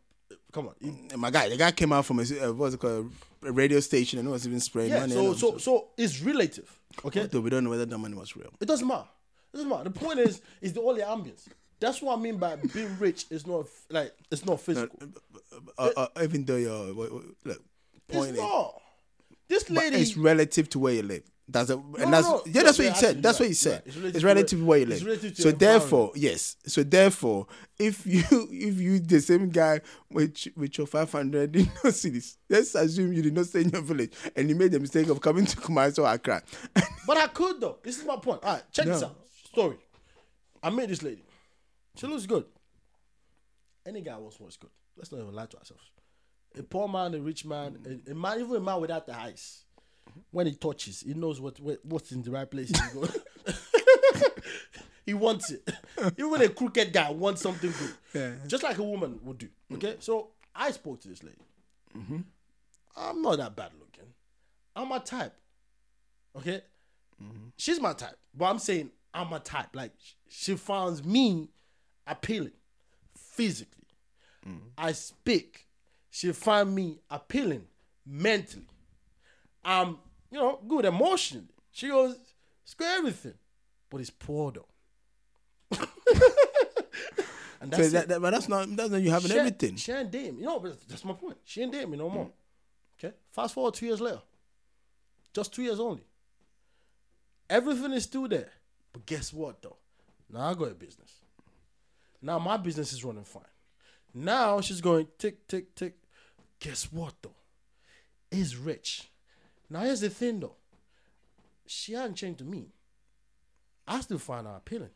[0.53, 0.75] Come on.
[0.81, 3.13] He- my guy, the guy came out from a uh, what's it called,
[3.45, 5.13] a radio station, and was even spraying yeah, money.
[5.13, 6.79] so, and so, so it's relative.
[7.05, 7.23] Okay?
[7.23, 8.53] Although we don't know whether that money was real.
[8.61, 9.09] It doesn't matter.
[9.53, 9.85] It doesn't matter.
[9.85, 11.47] The point is, is the only ambience.
[11.81, 14.99] That's what I mean by being rich is not like it's not physical.
[15.79, 17.63] Uh, uh, even though you're look,
[18.09, 18.83] point it's is, not.
[19.49, 21.23] This but lady, it's relative to where you live.
[21.51, 22.53] That's a, No, and that's no, yeah.
[22.53, 23.23] no, That's what he said.
[23.23, 23.83] That's what he said.
[23.87, 24.15] you're right.
[24.15, 25.03] It's relative to where you live.
[25.05, 26.57] relative So your therefore, yes.
[26.67, 27.47] So therefore,
[27.79, 29.81] if you if you the same guy
[30.11, 33.71] with with your five hundred in no cedis, let's assume you did not stay in
[33.71, 36.43] your village and you made the mistake of coming to Kumasi or Accra.
[37.07, 37.79] but I could though.
[37.83, 38.45] This is my point.
[38.45, 39.17] All right, check this out.
[39.47, 39.77] Story.
[40.63, 41.25] I met this lady.
[41.97, 42.45] She looks good.
[43.87, 44.71] Any guy wants what's good.
[44.97, 45.85] Let's not even lie to ourselves.
[46.59, 49.65] A poor man, a rich man, a, a man, even a man without the eyes,
[50.31, 52.69] when he touches, he knows what, what what's in the right place.
[52.71, 53.09] He, go-
[55.07, 55.69] he wants it.
[56.19, 58.47] Even a crooked guy wants something good, Yeah.
[58.47, 59.49] just like a woman would do.
[59.71, 59.77] Mm.
[59.77, 61.37] Okay, so I spoke to this lady.
[61.97, 62.19] Mm-hmm.
[62.97, 64.13] I'm not that bad looking.
[64.77, 65.35] I'm a type.
[66.37, 66.63] Okay,
[67.23, 67.49] mm-hmm.
[67.57, 69.75] she's my type, but I'm saying I'm a type.
[69.75, 69.93] Like
[70.29, 71.49] she finds me
[72.07, 72.53] appealing
[73.17, 73.87] physically.
[74.47, 74.59] Mm.
[74.77, 75.67] I speak.
[76.11, 77.65] She find me appealing
[78.07, 78.67] mentally.
[79.65, 79.99] I'm,
[80.31, 81.47] you know, good emotionally.
[81.73, 82.17] She goes,
[82.77, 83.35] good everything,
[83.91, 84.67] but it's poor though.
[87.61, 89.77] and so that's that, that, but that's not that's not you having She everything.
[89.77, 90.41] She ain't dating me.
[90.43, 91.37] You know, but that's my point.
[91.45, 92.15] She ain't dating me no mm.
[92.15, 92.31] more.
[92.99, 93.15] Okay.
[93.33, 94.23] Fast forward two years later.
[95.35, 96.05] Just two years only.
[97.49, 98.51] Everything is still there.
[98.93, 99.77] But guess what though?
[100.31, 101.13] Now I got a business.
[102.21, 103.43] Now my business is running fine.
[104.15, 105.95] Now she's going tick, tick, tick.
[106.61, 107.37] Guess what though?
[108.31, 109.09] Is rich.
[109.71, 110.57] Now here's the thing though.
[111.67, 112.69] She hasn't changed to me.
[113.87, 114.91] I still find her appealing.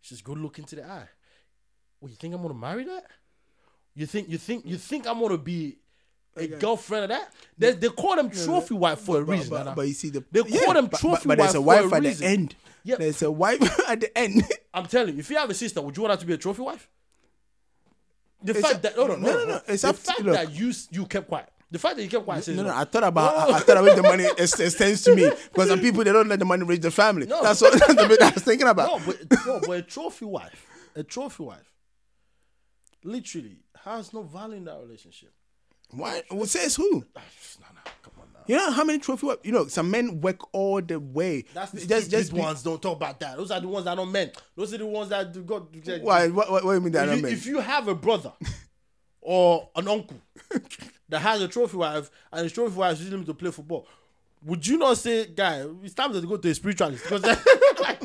[0.00, 1.08] She's good looking to the eye.
[2.00, 3.04] Well, you think I'm gonna marry that?
[3.94, 5.78] You think you think you think I'm gonna be
[6.36, 7.32] a girlfriend of that?
[7.58, 9.50] They, they call them trophy wife for a reason.
[9.50, 9.76] but, Nana.
[9.76, 11.92] but you see the They call them but- trophy but, but there's a wife wife
[11.92, 12.20] a at reason.
[12.26, 12.54] the end.
[12.84, 12.96] Yeah.
[12.96, 14.42] There's a wife at the end.
[14.74, 16.38] I'm telling you, if you have a sister, would you want her to be a
[16.38, 16.88] trophy wife?
[18.42, 20.34] The It's fact a- that no no no, no, no, no, it's the fact look.
[20.34, 21.48] that you you kept quiet.
[21.72, 22.76] The fact that you kept quiet says No, no, no.
[22.76, 25.80] I thought about I, I thought about the money ex- extends to me because some
[25.80, 27.26] people they don't let the money reach the family.
[27.26, 27.42] No.
[27.42, 28.88] That's what that's the bit I was thinking about.
[28.88, 31.72] No, but no, but a trophy wife, a trophy wife,
[33.04, 35.32] literally has no value in that relationship.
[35.90, 36.22] Why?
[36.30, 37.04] Well, says who?
[37.16, 37.20] Ah,
[37.60, 38.40] no, no, come on now.
[38.46, 39.26] You know how many trophy?
[39.26, 41.44] wife- You know, some men work all the way.
[41.52, 42.62] That's the just just be, ones.
[42.62, 43.36] Don't talk about that.
[43.36, 44.30] Those are the ones that are not men.
[44.56, 45.74] Those are the ones that do got.
[46.02, 46.28] Why?
[46.28, 47.08] What, what, what do you mean that?
[47.08, 47.32] I you, mean?
[47.32, 48.32] if you have a brother
[49.20, 50.16] or an uncle
[51.12, 53.86] that has a trophy wife and his trophy wife is using him to play football,
[54.44, 57.04] would you not say, guy, it's time to go to a spiritualist?
[57.04, 57.22] Because
[57.80, 58.00] like,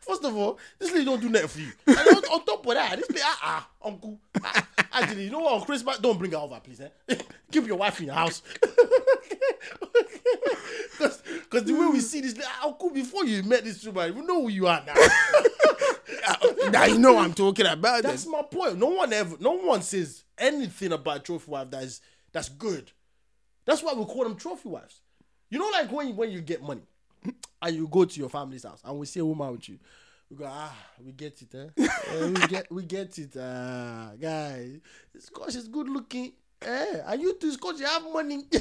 [0.00, 1.70] first of all, this lady don't do nothing for you.
[1.86, 4.18] And on, top of that, this lady, ah, ah, uncle.
[4.42, 5.54] ah, actually, you know what?
[5.54, 6.80] On Christmas, don't bring her over, please.
[6.80, 7.14] Eh?
[7.52, 8.42] Keep your wife in your house.
[10.98, 14.42] Because the way we see this, like, uncle, before you met this woman, you know
[14.42, 14.94] who you are now.
[16.70, 18.02] Now you know I'm talking about.
[18.02, 18.32] That's Then.
[18.32, 18.78] my point.
[18.78, 22.00] No one ever, no one says anything about trophy wife that is
[22.32, 22.92] that's good.
[23.64, 25.00] That's why we call them trophy wives.
[25.50, 26.82] You know, like when you, when you get money
[27.62, 29.78] and you go to your family's house and we see a woman with you,
[30.30, 31.86] we go ah, we get it, eh?
[32.10, 34.80] Eh, we get we get it, ah, guy.
[35.14, 37.00] This cause she's good looking, eh?
[37.06, 38.44] And you too, cause you have money.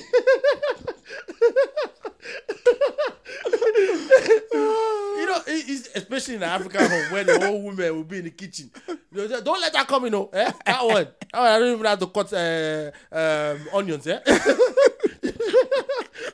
[3.77, 8.25] You know, it- especially in the African home where the whole woman will be in
[8.25, 8.69] the kitchen.
[8.87, 10.51] You know, Don't let her come in, oh, eh?
[10.65, 10.93] That one.
[10.95, 14.19] One, I don't even have to cut uh, um, onions, eh?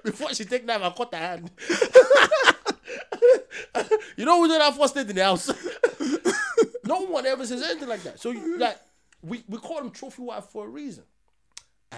[0.03, 1.51] Before she take knife and cut her hand.
[4.17, 5.49] you know, we don't have first aid in the house.
[6.83, 8.19] no one ever says anything like that.
[8.19, 8.77] So, you, like,
[9.21, 11.03] we, we call them trophy wife for a reason.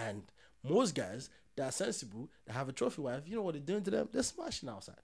[0.06, 0.22] And
[0.62, 3.82] most guys that are sensible, that have a trophy wife, you know what they're doing
[3.84, 4.08] to them?
[4.12, 4.96] They're smashing outside.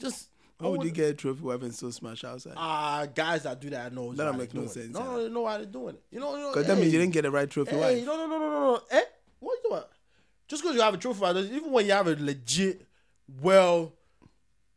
[0.00, 0.28] Just
[0.60, 2.54] How would you get a trophy wife and still smash outside?
[2.56, 4.12] Ah, guys that do that know.
[4.12, 6.02] That'll make no sense, No, no, they know how they're doing it.
[6.10, 6.50] You know, you know.
[6.50, 8.06] Because that means you didn't get the right trophy Hey, wife.
[8.06, 8.80] no, no, no, no, no, no.
[8.90, 9.02] Eh?
[9.40, 9.82] What you doing?
[10.46, 12.86] Just because you have a trophy wife, even when you have a legit,
[13.40, 13.92] well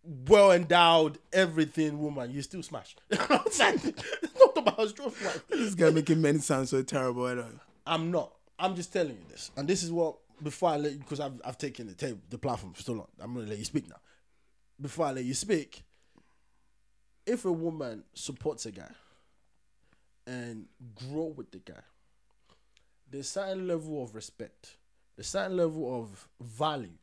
[0.03, 2.95] well endowed, everything woman, you still smash.
[3.11, 5.47] it's not about trophy wife.
[5.47, 7.25] This guy making men sound so terrible.
[7.25, 7.59] I don't.
[7.85, 8.31] I'm not.
[8.61, 11.41] I'm just telling you this, and this is what before I let you because I've
[11.43, 13.07] I've taken the table the platform for so long.
[13.19, 13.97] I'm gonna let you speak now.
[14.79, 15.83] Before I let you speak,
[17.25, 18.91] if a woman supports a guy
[20.27, 21.81] and grow with the guy,
[23.09, 24.77] there's certain level of respect,
[25.17, 26.97] the certain level of value,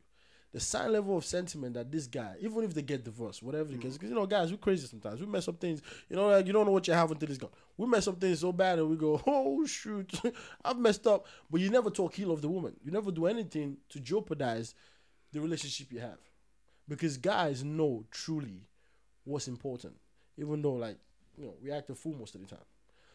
[0.53, 3.77] the certain level of sentiment that this guy, even if they get divorced, whatever the
[3.77, 5.19] case, because you know, guys, we're crazy sometimes.
[5.19, 7.37] We mess up things, you know, like you don't know what you have until it's
[7.37, 7.51] gone.
[7.79, 10.11] We mess up things so bad and we go, oh shoot,
[10.65, 11.25] I've messed up.
[11.49, 12.75] But you never talk ill of the woman.
[12.83, 14.75] You never do anything to jeopardize
[15.31, 16.19] the relationship you have.
[16.87, 18.67] Because guys know truly
[19.23, 19.93] what's important.
[20.37, 20.97] Even though like,
[21.37, 22.65] you know, we act a fool most of the time.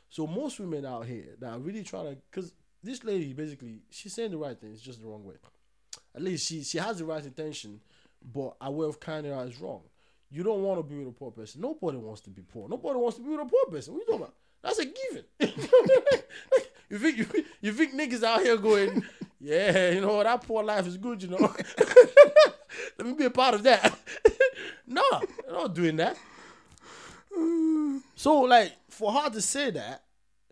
[0.08, 4.14] So most women out here that are really trying to because this lady basically she's
[4.14, 5.34] saying the right thing, it's just the wrong way
[6.14, 7.80] at least she she has the right intention,
[8.32, 9.82] but our way of carrying is wrong.
[10.30, 11.60] You don't want to be with a poor person.
[11.60, 12.68] Nobody wants to be poor.
[12.68, 13.94] Nobody wants to be with a poor person.
[13.94, 14.34] What are you talking about?
[14.64, 15.24] That's a given.
[16.88, 19.04] you think you, you think niggas out here going,
[19.38, 21.38] yeah, you know that poor life is good, you know.
[22.98, 23.94] Let me be a part of that.
[24.86, 26.16] no, I'm not doing that.
[28.16, 30.04] So like for her to say that,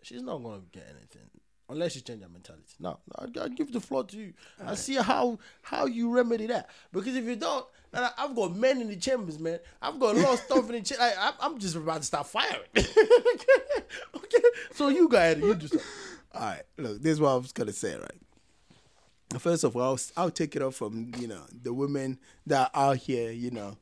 [0.03, 1.29] she's not gonna get anything
[1.69, 2.75] unless you change your mentality.
[2.79, 4.33] No, no I, I give the floor to you.
[4.59, 4.77] All I right.
[4.77, 6.69] see how how you remedy that.
[6.91, 9.59] Because if you don't, I, I've got men in the chambers, man.
[9.81, 11.03] I've got a lot of stuff in the chamber.
[11.03, 12.61] I, I'm just about to start firing.
[12.75, 15.87] okay, so you go ahead, you do something.
[16.33, 19.39] All right, look, this is what I was gonna say, right?
[19.39, 22.91] First of all, I'll, I'll take it off from you know the women that are
[22.91, 23.77] out here, you know,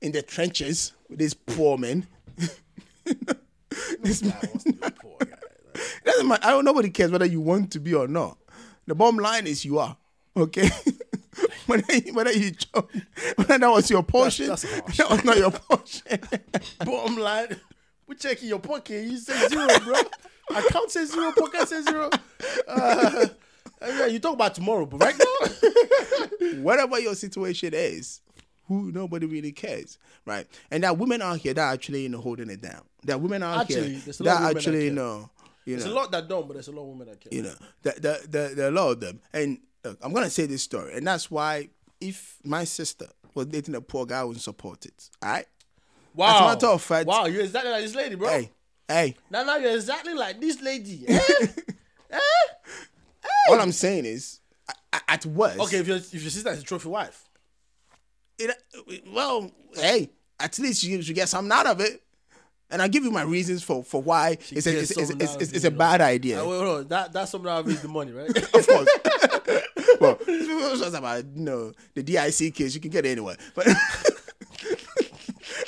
[0.00, 2.06] in the trenches with these poor men.
[4.00, 5.36] this guy wants to be poor guy.
[5.74, 6.44] It doesn't matter.
[6.44, 8.38] I don't nobody cares whether you want to be or not.
[8.86, 9.96] The bottom line is you are.
[10.36, 10.68] Okay?
[11.66, 12.52] whether, you, whether you
[13.36, 16.18] whether that was your portion, that's, that's that was not your portion.
[16.84, 17.56] bottom line,
[18.06, 19.04] we checking your pocket.
[19.04, 19.94] You say zero, bro.
[20.50, 22.10] Account says zero, pocket says zero.
[22.68, 23.26] Uh,
[23.80, 28.20] yeah, you talk about tomorrow, but right now, whatever your situation is,
[28.66, 30.46] who nobody really cares, right?
[30.70, 32.82] And that women out here that actually you know holding it down.
[33.04, 35.30] That women out actually, here that actually you know
[35.64, 37.32] you there's know, a lot that don't, but there's a lot of women that can.
[37.32, 39.20] You know, there, there, there, there are a lot of them.
[39.32, 41.68] And look, I'm gonna say this story, and that's why
[42.00, 45.10] if my sister was dating a poor guy, I wouldn't support it.
[45.22, 45.46] All right.
[46.14, 46.34] Wow.
[46.34, 47.06] As a matter of fact.
[47.06, 48.28] Wow, you're exactly like this lady, bro.
[48.28, 48.50] Hey,
[48.88, 49.16] hey.
[49.30, 51.04] Now, now you're exactly like this lady.
[51.08, 51.18] eh?
[52.10, 52.18] eh?
[53.48, 54.40] All I'm saying is,
[55.08, 55.58] at worst.
[55.60, 57.28] Okay, if your if your sister is a trophy wife.
[58.38, 58.50] It,
[59.12, 62.02] well, hey, at least you should get something out of it
[62.72, 65.64] and I'll give you my reasons for, for why it's a, it's, it's, it's, it's,
[65.64, 66.42] a bad idea.
[66.42, 68.34] Uh, wait, wait, that, that's something I'll the money, right?
[68.54, 68.88] of course.
[70.18, 72.74] well, about you know the DIC case.
[72.74, 73.66] You can get it anywhere, but.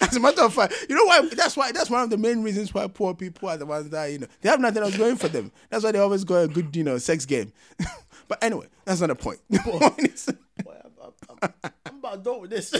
[0.00, 1.28] As a matter of fact, you know why?
[1.34, 1.72] That's why.
[1.72, 4.26] That's one of the main reasons why poor people are the ones that you know
[4.40, 5.52] they have nothing else going for them.
[5.70, 7.52] That's why they always go a good you know sex game.
[8.28, 9.40] but anyway, that's not the point.
[9.50, 10.28] The point is,
[10.62, 12.72] Boy, I'm, I'm, I'm, I'm about done with this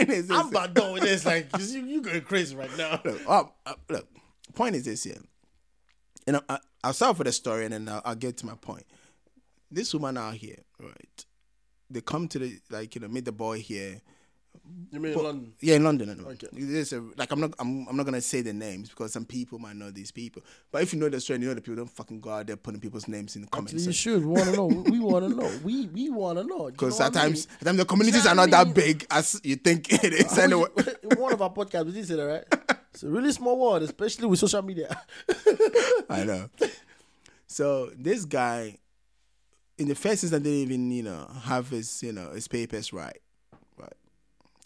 [0.00, 0.36] point is this.
[0.36, 1.24] I'm about done with this.
[1.24, 3.00] Like, you, you going crazy right now.
[3.04, 4.08] Look, uh, uh, look,
[4.54, 5.18] point is this here.
[6.26, 8.84] And I, will start with the story and then I'll, I'll get to my point.
[9.70, 11.24] This woman out here, right?
[11.88, 14.00] They come to the, like, you know, meet the boy here
[14.92, 15.52] you mean but, in London?
[15.60, 16.10] Yeah, in London.
[16.10, 16.32] Anyway.
[16.32, 16.48] Okay.
[16.52, 19.58] There's a, like I'm not I'm, I'm not gonna say the names because some people
[19.58, 20.42] might know these people.
[20.72, 21.76] But if you know the story, you know the people.
[21.76, 23.74] Don't fucking go out there putting people's names in the comments.
[23.74, 24.24] Actually, you should.
[24.24, 24.66] We want to know.
[24.66, 25.50] we want to know.
[25.62, 26.70] We we want to know.
[26.70, 30.12] Because at times, at times the communities are not that big as you think it
[30.12, 30.38] is.
[30.40, 30.68] Anyway,
[31.02, 32.44] in one of our podcasts, we did say that, right?
[32.92, 35.00] It's a really small world, especially with social media.
[36.10, 36.50] I know.
[37.46, 38.78] So this guy,
[39.80, 42.92] in the first instance, they didn't even you know have his you know his papers
[42.92, 43.18] right
[43.78, 43.92] right,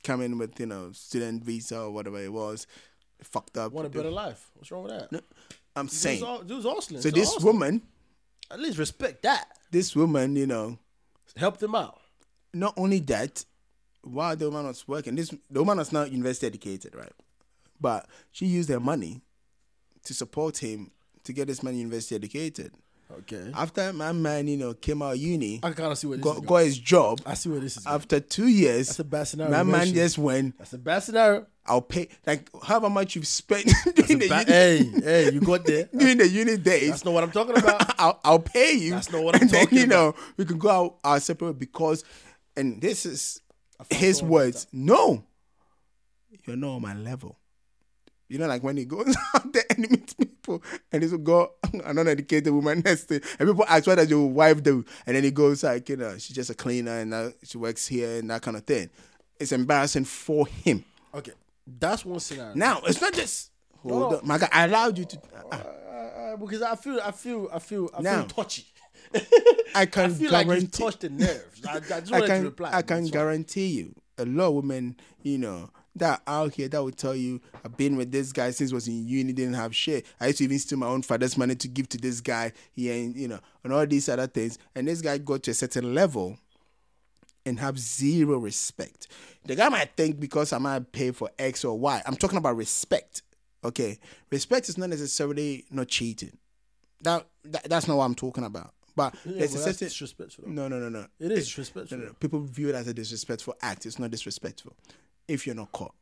[0.02, 2.66] coming with you know student visa or whatever it was,
[3.22, 3.72] fucked up.
[3.72, 4.50] Want a better life?
[4.54, 5.12] What's wrong with that?
[5.12, 5.20] No,
[5.76, 6.20] I'm saying.
[6.46, 7.00] Dude's hustling.
[7.00, 7.82] So this woman,
[8.50, 9.46] at least respect that.
[9.70, 10.78] This woman, you know,
[11.36, 12.00] helped him out.
[12.52, 13.44] Not only that,
[14.02, 17.12] while the woman was working, this the woman was not university educated, right?
[17.80, 19.20] But she used her money
[20.04, 20.90] to support him
[21.22, 22.72] to get this man university educated.
[23.20, 23.50] Okay.
[23.54, 26.56] After my man, you know, came out of uni, I of see what got, got
[26.56, 27.20] his job.
[27.24, 27.86] I see where this is.
[27.86, 28.28] After going.
[28.28, 29.52] two years, that's a bad scenario.
[29.52, 30.58] My man just went.
[30.58, 31.46] That's a bad scenario.
[31.66, 34.52] I'll pay like however much you've spent during the ba- uni.
[34.52, 36.90] Hey, hey, you got there during the uni days.
[36.90, 37.94] That's not what I'm talking about.
[37.98, 38.90] I'll, I'll pay you.
[38.90, 41.54] That's not what I'm and talking then, you know, we can go out our separate
[41.54, 42.04] because,
[42.56, 43.40] and this is
[43.90, 44.66] his words.
[44.72, 45.24] No,
[46.46, 47.38] you're not on my level.
[48.28, 51.50] You know, like when he goes out there and he meets people and he's got
[51.72, 53.20] an uneducated woman next to him.
[53.38, 54.84] And people ask, what does your wife do?
[55.06, 57.86] And then he goes like, you know, she's just a cleaner and uh, she works
[57.86, 58.88] here and that kind of thing.
[59.38, 60.84] it's embarrassing for him.
[61.14, 61.32] Okay,
[61.78, 62.54] that's one scenario.
[62.54, 63.50] Now it's not just
[63.82, 64.18] hold No.
[64.18, 65.18] on, my God, I allowed you to.
[65.52, 68.66] uh, Uh, because I feel, I feel, I feel, I Now, feel touchy.
[69.74, 70.82] I can I feel like you guarantee.
[70.82, 71.64] touched the nerves.
[71.64, 72.70] I, I I can reply.
[72.72, 76.90] I can guarantee you a lot of women, you know, that out here that will
[76.90, 80.06] tell you I've been with this guy since I was in uni, didn't have shit.
[80.20, 82.52] I used to even steal my own father's money to give to this guy.
[82.72, 84.58] He ain't, you know, and all these other things.
[84.74, 86.36] And this guy got to a certain level
[87.46, 89.06] and have zero respect.
[89.44, 92.02] The guy might think because I might pay for X or Y.
[92.06, 93.22] I'm talking about respect.
[93.64, 93.98] Okay.
[94.30, 96.36] Respect is not necessarily not cheating.
[97.02, 98.72] That, that that's not what I'm talking about.
[98.96, 100.44] But Yeah, there's but a certain disrespectful.
[100.48, 101.06] no, no, no, no.
[101.20, 101.98] It is disrespectful.
[101.98, 102.16] No, no, no.
[102.18, 103.86] People view it as a disrespectful act.
[103.86, 104.74] It's not disrespectful
[105.28, 105.94] if you're not caught.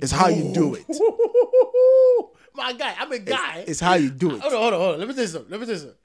[0.00, 0.86] It's how you do it.
[2.54, 3.64] My guy, I'm a guy.
[3.66, 4.40] It's how you do it.
[4.40, 4.98] Hold on, hold on, hold on.
[5.00, 5.50] Let me tell you something.
[5.50, 5.96] Let me tell you something.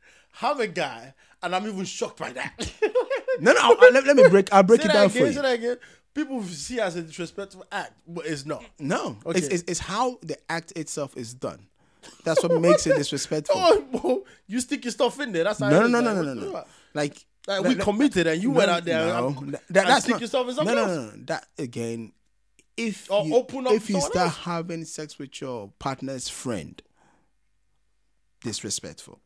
[0.41, 2.71] I'm a guy, and I'm even shocked by that.
[3.39, 3.59] No, no.
[3.63, 4.53] I'll- let, let me break.
[4.53, 5.41] I'll break say it down again, for say you.
[5.41, 5.77] that again.
[6.13, 8.63] People see it as a disrespectful act, but it's not.
[8.77, 9.39] No, Okay.
[9.39, 11.65] it's, it's it's how the act itself is done.
[12.23, 13.55] That's what makes it disrespectful.
[13.59, 15.45] Oh, bro, you stick your stuff in there.
[15.45, 16.63] That's how No, no, no, no, Like, no, no, no.
[16.93, 20.11] Like, Like we committed, and you went out there no, and, that- and that's stick
[20.11, 20.91] not, yourself in something no, else.
[20.91, 21.23] no, no.
[21.25, 22.11] That again,
[22.77, 24.38] if Or you, open up if you start else.
[24.38, 26.81] having sex with your partner's friend,
[28.41, 29.19] disrespectful.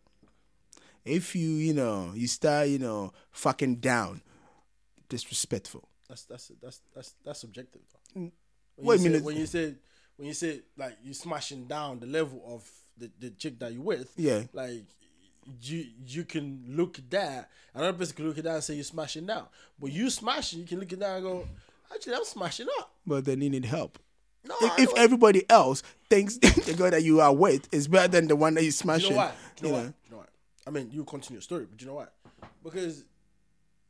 [1.06, 4.22] If you, you know, you start, you know, fucking down,
[5.10, 5.88] disrespectful.
[6.10, 7.82] That's that's that's that's that's subjective.
[8.16, 8.32] Though.
[8.78, 9.24] Wait a minute.
[9.24, 9.76] When you say
[10.18, 13.82] when you say like you smashing down the level of the, the chick that you
[13.82, 14.44] with, Yeah.
[14.54, 14.84] like
[15.62, 17.50] you you can look at that.
[17.74, 19.48] Another person can look at that and say you're smashing down.
[19.80, 21.48] But you smashing, you can look at that and go,
[21.94, 22.94] actually, I'm smashing up.
[23.06, 24.00] But then you need help.
[24.46, 28.28] No, If, if everybody else thinks the girl that you are with is better than
[28.28, 29.32] the one that you you smashing, know why?
[29.62, 29.82] You know you why?
[29.82, 30.26] know, You know why?
[30.66, 32.08] I mean, you continue your story, but you know why?
[32.64, 33.04] Because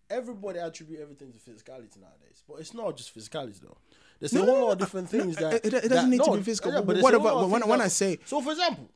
[0.09, 3.77] everybody attribute everything to physicality nowadays, but it's not just physicality though.
[4.19, 6.37] There's a whole no, lot of different things that it- it doesn't that- need to
[6.37, 8.89] be physical, yeah, but what about- when- when I say- so, for example,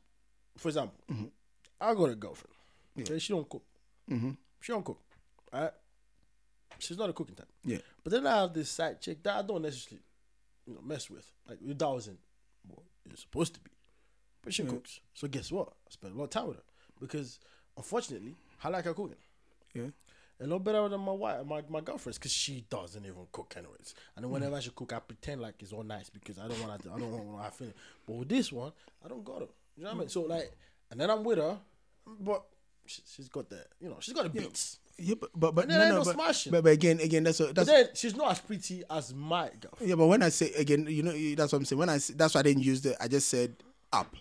[0.56, 1.26] for example, Mm-hmm.
[1.80, 2.54] I got a girlfriend.
[3.00, 3.64] Okay, she don't cook.
[4.10, 4.30] Mm-hmm.
[4.60, 5.00] She don't cook.
[5.52, 5.72] Alright,
[6.78, 7.48] she's not a cooking type.
[7.64, 10.02] yeah, But then I have this side chick that I don't necessarily,
[10.66, 11.30] you know, mess with.
[11.48, 12.18] Like that wasn't
[12.68, 13.70] what it's supposed to be.
[14.42, 15.00] But she cooks.
[15.14, 15.68] So guess what?
[15.68, 16.62] I spend a lot of time with her
[17.00, 17.38] because,
[17.76, 19.16] unfortunately, I like her cooking
[19.74, 19.86] yeah.
[20.40, 23.94] a lot better than my wife, my my girlfriend's, because she doesn't even cook anyways.
[24.16, 24.34] And then Mm.
[24.34, 26.92] whenever she cook, I pretend like it's all nice because I don't want to.
[26.92, 27.74] I don't want to have feeling.
[28.06, 28.72] But with this one,
[29.04, 29.48] I don't got her.
[29.76, 30.08] You know what I mean?
[30.08, 30.52] So like,
[30.90, 31.58] and then I'm with her,
[32.20, 32.44] but
[32.86, 34.78] she, she's got the, you know, she's got the beats.
[34.98, 36.52] Yeah, but but, but no, I no, go but, smashing.
[36.52, 39.88] but but again, again, that's But that's then she's not as pretty as my girlfriend.
[39.88, 39.94] yeah.
[39.94, 41.78] But when I say again, you know, that's what I'm saying.
[41.78, 43.02] When I say, that's why I didn't use the.
[43.02, 43.54] I just said
[43.92, 44.14] up.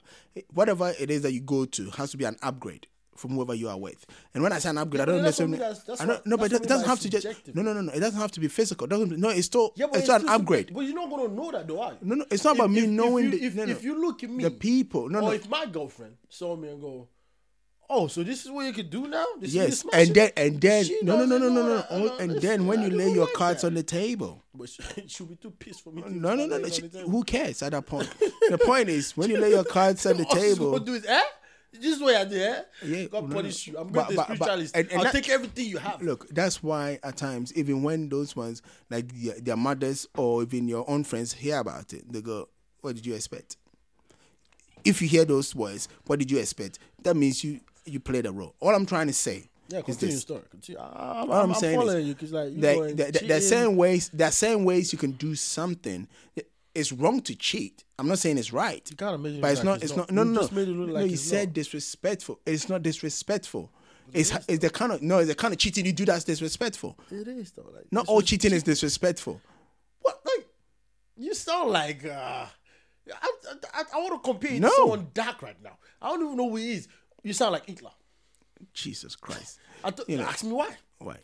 [0.53, 3.67] Whatever it is that you go to has to be an upgrade from whoever you
[3.67, 4.05] are with.
[4.33, 5.57] And when I say an upgrade, I but don't I necessarily.
[5.57, 7.27] that's- that's I don't, what- no, but it doesn't have to just.
[7.53, 7.91] No, no, no, no.
[7.91, 8.87] It doesn't have to be physical.
[8.87, 9.17] Doesn't.
[9.19, 9.73] No, it's still.
[9.75, 10.73] Yeah, but it's still an still subject- upgrade.
[10.73, 11.97] But you're not gonna know that, though, are you?
[12.01, 13.71] No, no, it's not about me if, knowing if you, the- if, no, no.
[13.71, 15.09] if you look at me, the people.
[15.09, 15.31] No, or no.
[15.31, 17.07] if my girlfriend saw me and go,
[17.91, 19.75] "Oh, so this is what you can do now?" This Yes, and
[20.07, 21.85] smashing?" then and then She no no no no no no.
[21.89, 23.67] Oh, Uh, and then when you lay your like cards that.
[23.67, 24.43] on the table.
[24.55, 26.01] But she, she'll be too pissed for me.
[26.01, 26.67] To No, no, no, no.
[26.69, 27.09] she- on the table.
[27.11, 28.09] who cares at that point?
[28.49, 30.79] the point is when you lay your cards on the table.
[30.79, 31.21] do is, eh?
[31.73, 32.61] This is what I did, eh?
[32.85, 33.77] Yeah, God no, punish you.
[33.77, 34.75] I'm going to the but- spiritualist.
[34.75, 36.01] and- and I'll that- take everything you have.
[36.01, 40.67] Look, that's why at times, even when those ones like their, their mothers or even
[40.67, 42.49] your own friends hear about it, they go,
[42.81, 43.55] "What did you expect?"
[44.83, 46.79] If you hear those words, what did you expect?
[47.03, 48.55] That means you you played a role.
[48.59, 50.41] All I'm trying to say yeah, is continue your this: story.
[50.49, 50.79] Continue.
[50.81, 53.21] I'm, All I'm I'm, saying following is you because, like, you there, going there, there,
[53.27, 53.57] there are cheating.
[53.57, 54.11] certain ways.
[54.21, 56.07] Are certain ways you can do something.
[56.73, 57.83] It's wrong to cheat.
[57.99, 58.85] I'm not saying it's right.
[58.89, 59.83] You kinda made it but it's not.
[59.83, 60.11] it's not.
[60.11, 60.15] not.
[60.15, 60.39] No, no, no.
[60.41, 61.53] just made it look no, like you said not.
[61.55, 62.39] disrespectful.
[62.45, 63.71] It's not disrespectful.
[64.13, 65.19] It's it's the kind of no.
[65.19, 66.97] It's the kind of cheating you do that's disrespectful.
[67.11, 67.69] It is though.
[67.73, 69.41] Like, Not all was- cheating is disrespectful.
[70.01, 70.19] What?
[70.25, 70.47] Like,
[71.17, 72.05] you sound like.
[72.05, 72.45] Uh,
[73.13, 73.29] I,
[73.73, 74.69] I, I want to compare you No.
[74.69, 75.77] someone dark right now.
[76.01, 76.87] I don't even know who he is.
[77.23, 77.91] You sound like Hitler.
[78.73, 79.59] Jesus Christ.
[79.83, 80.23] I th- You know.
[80.23, 80.75] ask me why.
[80.99, 81.17] Why?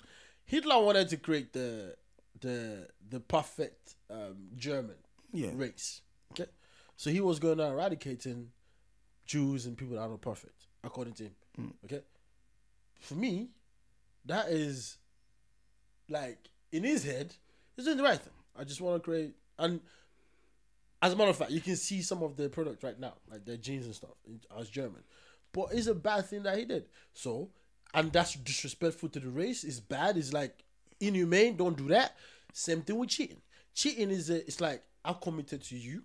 [0.45, 1.95] Hitler wanted to create the
[2.39, 4.95] the the perfect um, German
[5.33, 5.51] Yeah.
[5.55, 6.01] race.
[6.31, 6.49] Okay,
[6.95, 8.51] so he was going to eradicating
[9.25, 11.35] Jews and people that are not perfect, according to him.
[11.59, 11.73] Mm.
[11.85, 12.01] Okay,
[12.99, 13.49] for me,
[14.25, 14.97] that is
[16.09, 17.35] like in his head,
[17.75, 18.33] he's doing the right thing.
[18.57, 19.81] I just want to create and.
[20.99, 23.45] As a matter of fact, you can see some of the products right now, like
[23.45, 24.09] their jeans and stuff,
[24.59, 25.03] as German.
[25.57, 26.85] But it's a bad thing that he did.
[27.13, 27.49] So,
[27.91, 29.63] and that's disrespectful to the race.
[29.63, 30.15] It's bad.
[30.15, 30.63] It's like
[30.99, 31.55] inhumane.
[31.57, 32.15] Don't do that.
[32.53, 33.41] Same thing with cheating.
[33.73, 36.03] Cheating is a, it's like I'm committed to you.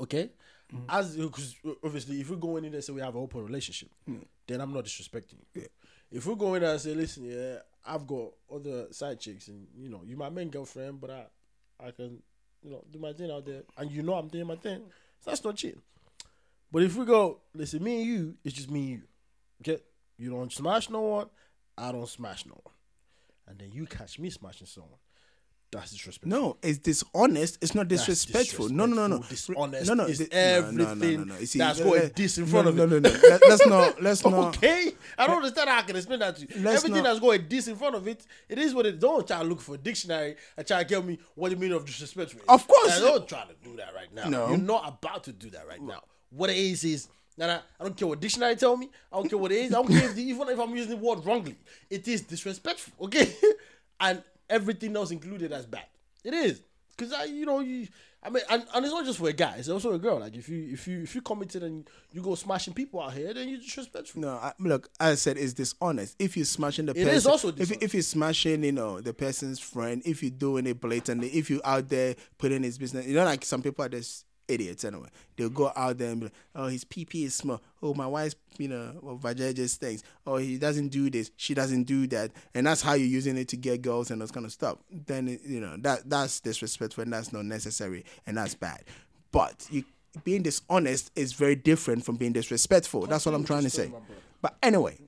[0.00, 0.30] Okay,
[0.74, 0.80] mm.
[0.88, 1.54] as because
[1.84, 4.24] obviously if we're going in there and say we have an open relationship, mm.
[4.46, 5.66] then I'm not disrespecting you.
[6.10, 9.90] If we're going there and say, listen, yeah, I've got other side chicks, and you
[9.90, 11.26] know, you're my main girlfriend, but I,
[11.88, 12.22] I can,
[12.62, 14.80] you know, do my thing out there, and you know I'm doing my thing.
[15.20, 15.82] So that's not cheating.
[16.72, 19.02] But if we go, listen, me and you, it's just me and you.
[19.62, 19.82] Okay,
[20.18, 21.26] you don't smash no one,
[21.78, 22.74] I don't smash no one,
[23.46, 24.98] and then you catch me smashing someone.
[25.72, 26.40] That's disrespectful.
[26.40, 27.58] No, it's dishonest.
[27.60, 28.68] It's not That's disrespectful.
[28.68, 29.22] No, no, no, no.
[29.28, 29.88] Dishonest.
[29.88, 30.04] No, no.
[30.04, 32.90] is thi- everything You see, that's got a dis in no, front of no, it.
[32.90, 33.18] No, no, no.
[33.28, 34.02] Let- Let's not.
[34.02, 34.56] Let's not.
[34.56, 36.48] Okay, I don't understand how I can explain that to you.
[36.68, 39.00] Everything not- that's got a dis in front of it, it is what it.
[39.00, 41.76] Don't try to look for a dictionary and try to tell me what the meaning
[41.76, 42.46] of disrespectful is.
[42.48, 42.96] Of course.
[42.96, 44.28] I don't try to do that right now.
[44.28, 44.48] No.
[44.50, 46.02] you're not about to do that right now.
[46.30, 47.08] What it is is.
[47.38, 48.88] Nah, nah, I don't care what dictionary tell me.
[49.12, 49.72] I don't care what it is.
[49.72, 51.56] I don't care if the, even if I'm using the word wrongly.
[51.90, 53.30] It is disrespectful, okay?
[54.00, 55.84] and everything else included as bad.
[56.24, 56.60] It is
[56.96, 57.88] because I, you know, you.
[58.22, 59.54] I mean, and, and it's not just for a guy.
[59.58, 60.18] It's also a girl.
[60.18, 63.32] Like if you if you if you committed and you go smashing people out here,
[63.32, 64.20] then you're disrespectful.
[64.20, 66.16] No, I, look, as I said, it's dishonest.
[66.18, 69.00] If you're smashing the It person, is also if, you- if you're smashing, you know,
[69.00, 73.06] the person's friend, if you're doing it blatantly, if you're out there putting his business,
[73.06, 75.08] you know, like some people are just idiots anyway.
[75.36, 77.60] They'll go out there and be like, oh, his PP is small.
[77.82, 80.02] Oh, my wife's, you know, well, vagina stinks.
[80.26, 81.30] Oh, he doesn't do this.
[81.36, 82.30] She doesn't do that.
[82.54, 84.78] And that's how you're using it to get girls and those kind of stuff.
[84.90, 88.84] Then, you know, that that's disrespectful and that's not necessary and that's bad.
[89.32, 89.84] But you
[90.24, 93.06] being dishonest is very different from being disrespectful.
[93.06, 93.92] That's what I'm trying to say.
[94.40, 94.98] But anyway,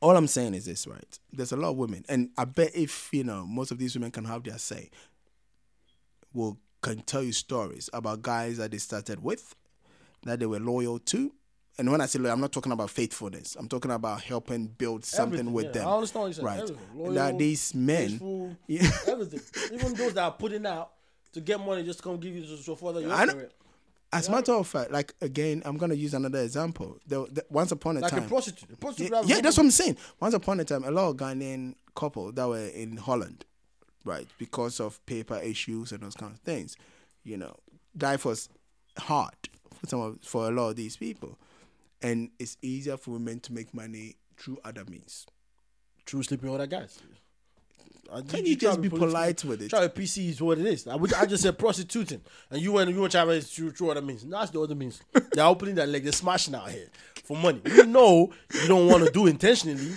[0.00, 1.18] all I'm saying is this, right?
[1.32, 4.10] There's a lot of women, and I bet if you know most of these women
[4.10, 4.90] can have their say,
[6.32, 9.54] will can tell you stories about guys that they started with,
[10.24, 11.32] that they were loyal to.
[11.78, 13.56] And when I say loyal, I'm not talking about faithfulness.
[13.58, 15.72] I'm talking about helping build something Everything, with yeah.
[15.72, 15.88] them.
[15.88, 16.46] I understand what you're saying.
[16.46, 16.58] Right.
[16.60, 16.78] Everything.
[16.94, 18.90] Loyal, that these men, Yeah.
[19.06, 19.40] everything.
[19.72, 20.92] Even those that are putting out
[21.32, 23.48] to get money just to come give you so, so further your career.
[24.12, 26.98] as a matter of fact, like again, I'm gonna use another example.
[27.06, 28.70] There, there- once upon a Like time, a prostitute.
[28.70, 29.96] A prostitute Yeah, yeah, that's what I'm saying.
[30.20, 33.46] Once upon a time, a lot of Ghanaian couple that were in Holland,
[34.04, 36.76] right, because of paper issues and those kind of things,
[37.24, 37.54] you know,
[38.00, 38.48] life was
[38.98, 39.34] hard
[39.80, 41.38] for some of, for a lot of these people,
[42.02, 45.26] and it's easier for women to make money through other means.
[46.06, 46.98] Through sleeping with other guys.
[48.10, 49.70] Uh, Can you try just be polite with it?
[49.70, 50.86] Try to PC is what it is.
[50.86, 53.90] I, would- I just said prostituting, and you went you were trying to through, true
[53.90, 54.24] other means.
[54.24, 55.00] That's the other means.
[55.32, 56.88] They're opening that leg, they're smashing out here
[57.24, 57.62] for money.
[57.64, 59.92] You know you don't want to do intentionally,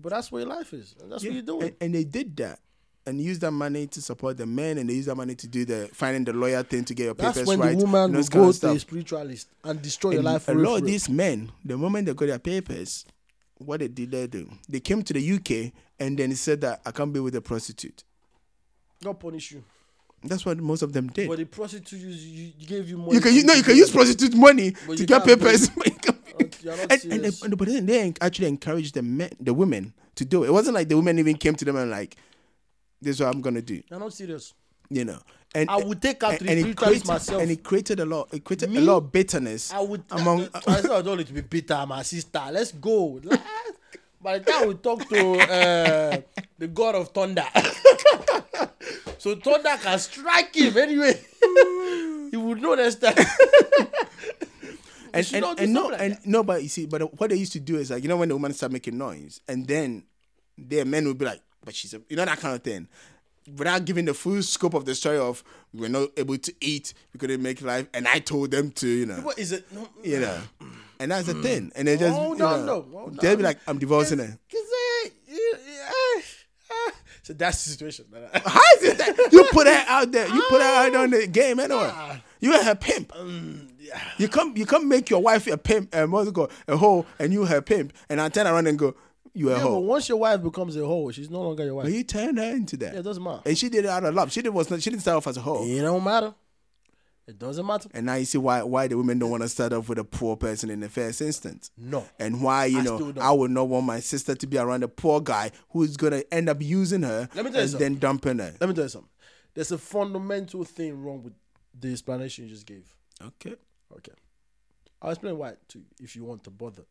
[0.00, 1.62] but that's where your life is, and that's what you're doing.
[1.64, 2.60] And, and they did that.
[3.08, 5.64] And use that money to support the men, and they use that money to do
[5.64, 7.70] the finding the lawyer thing to get your papers That's when right.
[7.70, 10.42] the woman and will go to a spiritualist and destroy your life.
[10.42, 10.90] For a lot of real.
[10.92, 13.06] these men, the moment they got their papers,
[13.56, 14.50] what they did they do?
[14.68, 18.04] They came to the UK and then said that I can't be with a prostitute.
[19.02, 19.64] God punish you.
[20.22, 21.28] That's what most of them did.
[21.28, 23.14] But the prostitute you, you, you gave you money.
[23.14, 25.70] you can you to know you can use prostitute money But to get papers.
[26.40, 30.48] And, and, and but then they actually encouraged the men, the women to do it.
[30.48, 32.16] It wasn't like the women even came to them and like,
[33.00, 34.54] "This is what I'm gonna do," You're not serious.
[34.90, 35.18] you know.
[35.54, 37.40] And I would take out and, and it created myself.
[37.42, 38.28] and it created a lot.
[38.34, 40.48] It created a lot of bitterness I would among.
[40.66, 42.42] I I don't need to be bitter, my sister.
[42.52, 43.20] Let's go.
[44.20, 46.20] By the time we talk to uh,
[46.58, 47.46] the god of thunder,
[49.18, 51.14] so thunder can strike him anyway.
[52.30, 53.14] he would know next time.
[55.14, 57.60] and, and, and no, like and no, but you see, but what they used to
[57.60, 60.02] do is like you know when the woman start making noise, and then
[60.58, 62.88] their men would be like, "But she's a," you know that kind of thing,
[63.56, 65.44] without giving the full scope of the story of
[65.74, 68.88] we were not able to eat, we couldn't make life, and I told them to,
[68.88, 69.70] you know, what is it?
[69.70, 70.38] No, you know,
[70.98, 73.78] and that's the thing, and they just, Hold you know, no, they'll be like, "I'm
[73.78, 76.20] divorcing her." Uh,
[76.70, 76.90] uh,
[77.22, 78.06] so that's the situation.
[78.32, 80.26] How is it that you put her out there?
[80.28, 82.22] You put her out on the game anyway.
[82.40, 83.12] You are her pimp.
[84.18, 87.06] You come, you come make your wife a pimp, and what's it called, a hoe,
[87.18, 88.94] and you her pimp, and I turn around and go,
[89.38, 91.84] you a Yeah, but once your wife becomes a hoe, she's no longer your wife.
[91.84, 93.42] But you turned her into that, Yeah, it doesn't matter.
[93.46, 94.32] and she did it out of love.
[94.32, 96.34] She did was she didn't start off as a hoe, It don't matter.
[97.26, 97.90] It doesn't matter.
[97.92, 100.04] and now you see why why the women don't want to start off with a
[100.04, 101.70] poor person in the first instance.
[101.76, 102.06] No.
[102.18, 103.12] And why you I know.
[103.20, 106.48] I would not want my sister to be around a poor guy who's gonna end
[106.48, 107.92] up using her Let me tell you and something.
[107.92, 108.54] then dumping her.
[108.58, 109.10] Let me tell you something.
[109.52, 111.34] There's a fundamental thing wrong with
[111.78, 112.94] the explanation you just gave.
[113.22, 113.56] Okay.
[113.94, 114.12] Okay.
[115.02, 116.84] I'll explain why to you if you want to bother.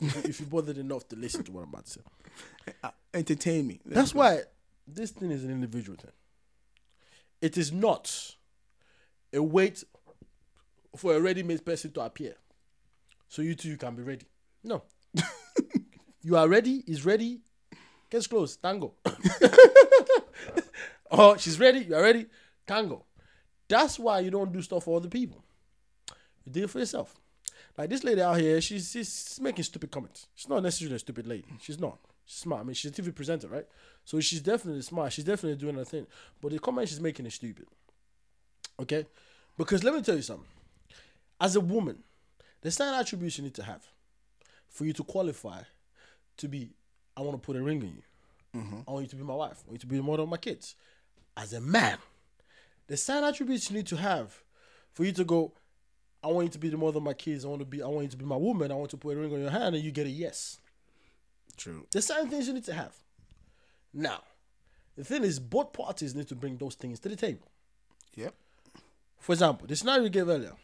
[0.00, 2.00] If you- bothered enough to listen to what I'm about to say.
[2.82, 3.80] Uh, entertain me.
[3.84, 4.42] That's why
[4.86, 6.12] this thing is an individual thing.
[7.40, 8.34] It is not
[9.32, 9.84] a wait
[10.96, 12.34] for a ready-made person to appear.
[13.28, 14.26] So you too can be ready.
[14.64, 14.82] No.
[16.22, 17.40] you are ready, is ready,
[18.10, 18.94] gets close, tango.
[21.10, 22.26] oh, she's ready, you are ready,
[22.66, 23.04] tango.
[23.68, 25.42] That's why you don't do stuff for other people.
[26.44, 27.14] You do it for yourself.
[27.78, 30.26] Like this lady out here, she's, she's making stupid comments.
[30.34, 31.48] She's not necessarily a stupid lady.
[31.60, 31.98] She's not.
[32.26, 32.62] She's smart.
[32.62, 33.66] I mean, she's a TV presenter, right?
[34.04, 35.12] So she's definitely smart.
[35.12, 36.06] She's definitely doing her thing.
[36.40, 37.66] But the comment she's making is stupid.
[38.78, 39.06] Okay?
[39.56, 40.46] Because let me tell you something.
[41.40, 42.02] As a woman,
[42.60, 43.86] there's certain attributes you need to have
[44.68, 45.62] for you to qualify
[46.36, 46.70] to be,
[47.16, 48.60] I want to put a ring on you.
[48.60, 48.78] Mm-hmm.
[48.88, 49.62] I want you to be my wife.
[49.66, 50.74] I want you to be the mother of my kids.
[51.36, 51.98] As a man,
[52.86, 54.42] there's certain attributes you need to have
[54.92, 55.52] for you to go,
[56.22, 57.44] I want you to be the mother of my kids.
[57.44, 58.70] I want to be I want you to be my woman.
[58.70, 60.58] I want to put a ring on your hand and you get a yes.
[61.56, 61.86] True.
[61.92, 62.94] There's certain things you need to have.
[63.92, 64.22] Now,
[64.96, 67.48] the thing is both parties need to bring those things to the table.
[68.14, 68.34] Yep.
[69.18, 70.54] For example, the scenario you gave earlier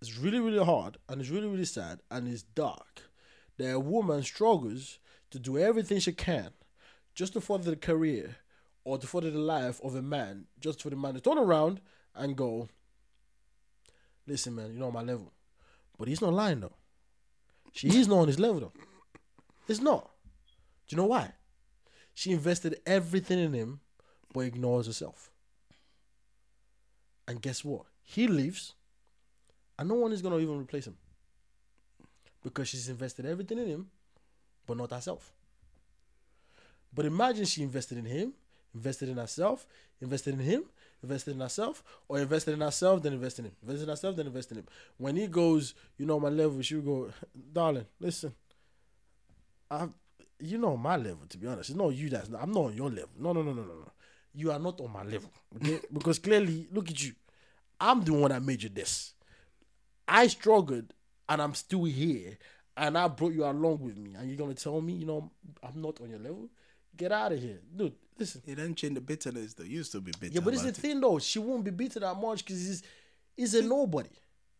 [0.00, 3.02] is really, really hard and it's really, really sad and it's dark.
[3.58, 4.98] That a woman struggles
[5.30, 6.50] to do everything she can
[7.14, 8.36] just to further the career
[8.84, 11.80] or to further the life of a man, just for the man to turn around
[12.14, 12.68] and go,
[14.26, 15.32] Listen, man, you're not my level.
[15.98, 16.74] But he's not lying though.
[17.72, 18.72] She is not on his level though.
[19.68, 20.10] It's not.
[20.86, 21.32] Do you know why?
[22.14, 23.80] She invested everything in him,
[24.32, 25.30] but ignores herself.
[27.28, 27.86] And guess what?
[28.02, 28.74] He leaves,
[29.78, 30.96] and no one is gonna even replace him.
[32.42, 33.90] Because she's invested everything in him,
[34.66, 35.32] but not herself.
[36.94, 38.32] But imagine she invested in him,
[38.74, 39.66] invested in herself,
[40.00, 40.64] invested in him,
[41.02, 43.56] invested in herself, or invested in herself, then invested in him.
[43.62, 44.68] Invested in herself, then invested in him.
[44.96, 47.10] When he goes, you know my level, she go,
[47.52, 48.34] darling, listen.
[49.70, 49.88] I
[50.38, 51.70] you know my level, to be honest.
[51.70, 53.10] It's not you that's I'm not on your level.
[53.18, 53.92] No, no, no, no, no, no.
[54.34, 55.30] You are not on my level.
[55.56, 55.80] Okay?
[55.92, 57.12] because clearly, look at you.
[57.80, 59.14] I'm the one that made you this.
[60.06, 60.92] I struggled
[61.28, 62.38] and I'm still here.
[62.76, 64.14] And I brought you along with me.
[64.14, 65.30] And you're gonna tell me, you know,
[65.62, 66.48] I'm not on your level?
[66.96, 67.60] Get out of here.
[67.74, 68.42] Dude, listen.
[68.46, 69.64] It doesn't change the bitterness though.
[69.64, 70.34] You used to be bitter.
[70.34, 70.76] Yeah, but it's the it.
[70.76, 71.18] thing though.
[71.18, 72.82] She won't be beaten that much because he's,
[73.36, 74.10] he's a nobody.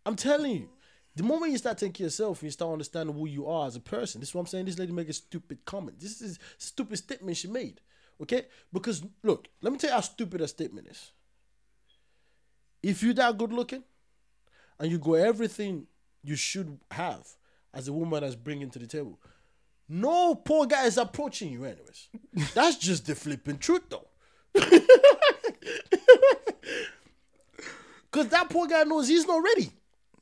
[0.05, 0.69] I'm telling you.
[1.17, 4.21] The moment you start taking yourself, you start understanding who you are as a person.
[4.21, 4.67] This is what I'm saying.
[4.67, 5.99] This lady make a stupid comment.
[5.99, 7.81] This is stupid statement she made.
[8.21, 8.45] Okay?
[8.71, 11.13] Because look, let me tell you how stupid her statement is.
[12.83, 13.83] If you're that good looking
[14.79, 15.87] and you got everything
[16.23, 17.27] you should have
[17.73, 19.19] as a woman that's bringing to the table,
[19.89, 22.09] no poor guy is approaching you anyways.
[22.55, 24.07] That's just the flipping truth though.
[28.11, 29.71] Cause that poor guy knows he's not ready.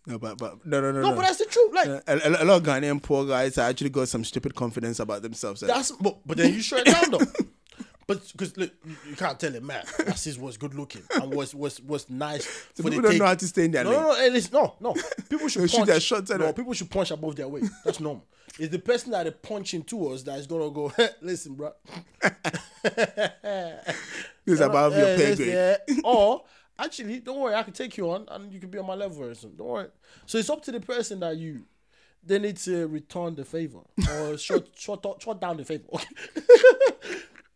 [0.06, 1.16] No, but but no, no, no, No, no.
[1.16, 1.72] but that's the truth.
[1.74, 5.22] Like a, a, a lot of Ghanaian poor guys actually got some stupid confidence about
[5.22, 5.62] themselves.
[5.62, 5.66] eh?
[5.66, 7.20] that's but, but then you shut it down though.
[8.06, 8.70] But because look,
[9.08, 9.84] you, can't tell him, man.
[9.98, 12.44] That's his was good looking and was was was nice.
[12.74, 13.20] So for the people don't take.
[13.20, 14.00] know how to stay in their No, lane.
[14.00, 14.94] no, no, hey, listen, no, no.
[15.30, 15.88] People should They shoot punch.
[15.88, 16.56] their shots no, it.
[16.56, 17.64] people should punch above their weight.
[17.84, 18.24] That's normal.
[18.58, 20.92] It's the person that are punching to us that is gonna go.
[21.22, 21.72] listen, bro.
[22.82, 25.48] This is above your pay grade.
[25.48, 25.76] yeah.
[26.04, 26.44] Or
[26.78, 29.24] actually, don't worry, I can take you on and you can be on my level
[29.24, 29.56] or something.
[29.56, 29.88] Don't worry.
[30.26, 31.62] So it's up to the person that you
[32.26, 33.80] they need to return the favor
[34.12, 35.84] or shut shut shut down the favor.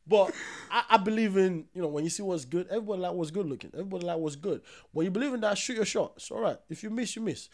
[0.09, 0.33] But
[0.71, 3.47] I, I believe in you know when you see what's good, everybody like what's good
[3.47, 3.71] looking.
[3.75, 4.63] Everybody like what's good.
[4.93, 6.13] When you believe in that, shoot your shot.
[6.17, 6.59] It's all right.
[6.69, 7.49] If you miss, you miss.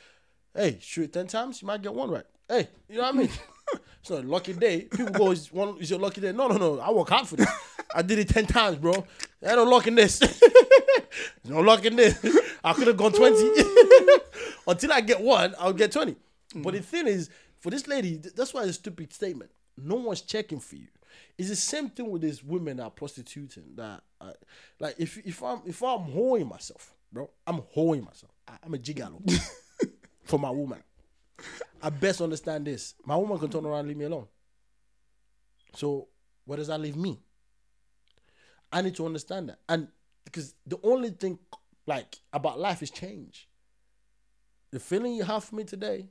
[0.55, 2.25] Hey, shoot it ten times, you might get one right.
[2.49, 3.31] Hey, you know what I mean?
[4.01, 4.83] it's not a lucky day.
[4.83, 6.79] People go, "Is one is your lucky day?" No, no, no.
[6.79, 7.49] I work hard for this.
[7.95, 8.93] I did it ten times, bro.
[8.93, 10.21] Ain't no luck in this.
[11.45, 12.25] no luck in this.
[12.63, 13.51] I could have gone twenty.
[14.67, 16.17] Until I get one, I'll get twenty.
[16.55, 16.77] But mm.
[16.77, 19.51] the thing is, for this lady, th- that's why it's a stupid statement.
[19.77, 20.87] No one's checking for you.
[21.37, 23.65] It's the same thing with these women that are prostituting.
[23.77, 24.33] That uh,
[24.81, 28.33] like if if I'm if I'm hoeing myself, bro, I'm hoeing myself.
[28.47, 29.21] I, I'm a gigolo
[30.25, 30.83] for my woman.
[31.83, 32.95] I best understand this.
[33.05, 34.27] My woman can turn around and leave me alone.
[35.75, 36.09] So
[36.45, 37.21] where does that leave me?
[38.73, 39.59] I need to understand that.
[39.69, 39.89] And
[40.25, 41.39] because the only thing
[41.87, 43.49] like about life is change.
[44.71, 46.09] The feeling you have for me today,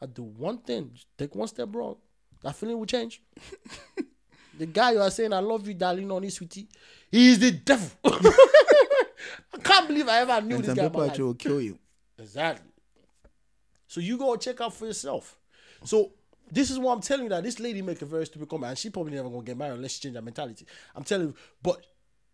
[0.00, 1.96] I do one thing, just take one step wrong.
[2.42, 3.20] That feeling will change.
[4.58, 6.68] the guy you are saying I love you, darling, on his sweetie,
[7.10, 7.90] he is the devil.
[8.04, 10.82] I can't believe I ever knew And this some guy.
[10.88, 11.78] people actually will kill you.
[12.18, 12.70] Exactly.
[13.86, 15.38] So you go check out for yourself.
[15.84, 16.12] So
[16.50, 18.78] this is what I'm telling you that this lady make a very stupid comment, and
[18.78, 20.66] she probably never gonna get married unless she change her mentality.
[20.94, 21.84] I'm telling you, but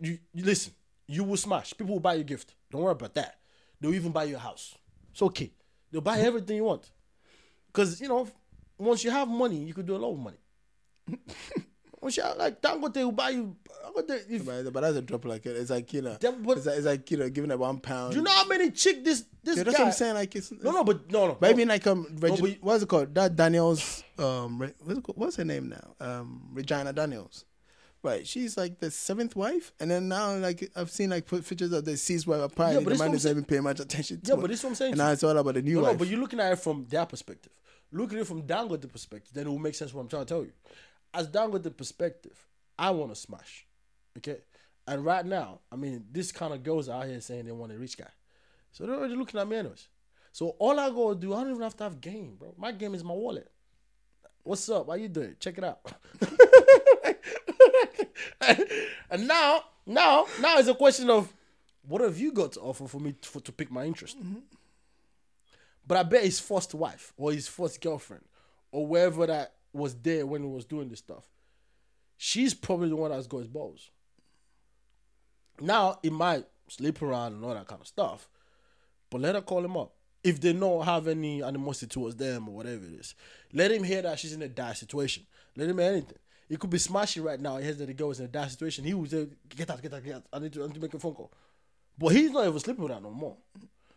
[0.00, 0.72] you, you listen,
[1.06, 1.74] you will smash.
[1.76, 2.54] People will buy you a gift.
[2.70, 3.38] Don't worry about that.
[3.80, 4.74] They'll even buy you a house.
[5.12, 5.52] It's okay.
[5.90, 6.90] They'll buy everything you want.
[7.72, 8.28] Cause you know,
[8.78, 10.38] once you have money, you could do a lot of money.
[12.16, 13.56] you have, like Dangote will buy you.
[13.84, 15.56] Dangote, if, But, but that's a drop like it.
[15.56, 17.78] It's like you know, Them- but- it's like, it's like you know, giving it one
[17.78, 18.14] pound.
[18.14, 19.82] you know how many chick this this yeah, that's guy.
[19.82, 20.14] what I'm saying.
[20.14, 21.34] Like it's No, no, but no, no.
[21.40, 21.52] But no.
[21.56, 23.14] even like um, Regi- but what's it called?
[23.14, 25.16] That Daniels, um, what's, it called?
[25.18, 25.94] what's her name now?
[26.06, 27.44] Um, Regina Daniels.
[28.02, 31.86] Right, she's like the seventh wife, and then now like I've seen like pictures of
[31.86, 32.42] the sixth wife.
[32.42, 34.64] Apparently, but the man I'm doesn't even pay much attention to Yeah, but this is
[34.64, 36.38] what I'm saying And now it's all about the new No, no, but you're looking
[36.38, 37.50] at it from their perspective.
[37.90, 40.34] Look at it from Dangote perspective, then it will make sense what I'm trying to
[40.34, 40.52] tell you.
[41.14, 42.46] As down with the perspective,
[42.78, 43.66] I want to smash.
[44.18, 44.38] Okay?
[44.86, 47.78] And right now, I mean, this kind of girls out here saying they want a
[47.78, 48.10] rich guy.
[48.72, 49.88] So they're already looking at me anyways.
[50.32, 52.52] So all I gotta do, I don't even have to have game, bro.
[52.58, 53.50] My game is my wallet.
[54.42, 54.88] What's up?
[54.88, 55.36] How you doing?
[55.38, 55.80] Check it out.
[59.10, 61.32] and now, now, now it's a question of
[61.86, 64.18] what have you got to offer for me for, to pick my interest?
[64.18, 64.40] Mm-hmm.
[65.86, 68.24] But I bet his first wife or his first girlfriend
[68.70, 71.28] or wherever that was there when he was doing this stuff,
[72.16, 73.90] she's probably the one that's got his balls.
[75.60, 78.28] Now he might sleep around and all that kind of stuff,
[79.10, 79.92] but let her call him up.
[80.22, 83.14] If they don't have any animosity towards them or whatever it is,
[83.52, 85.26] let him hear that she's in a dire situation.
[85.54, 86.18] Let him hear anything.
[86.48, 87.58] He could be smashing right now.
[87.58, 88.84] He hears that the girl is in a dire situation.
[88.84, 90.24] He would say, "Get out, get out, get out.
[90.32, 91.32] I need to, I need to make a phone call."
[91.98, 93.36] But he's not even sleeping with that no more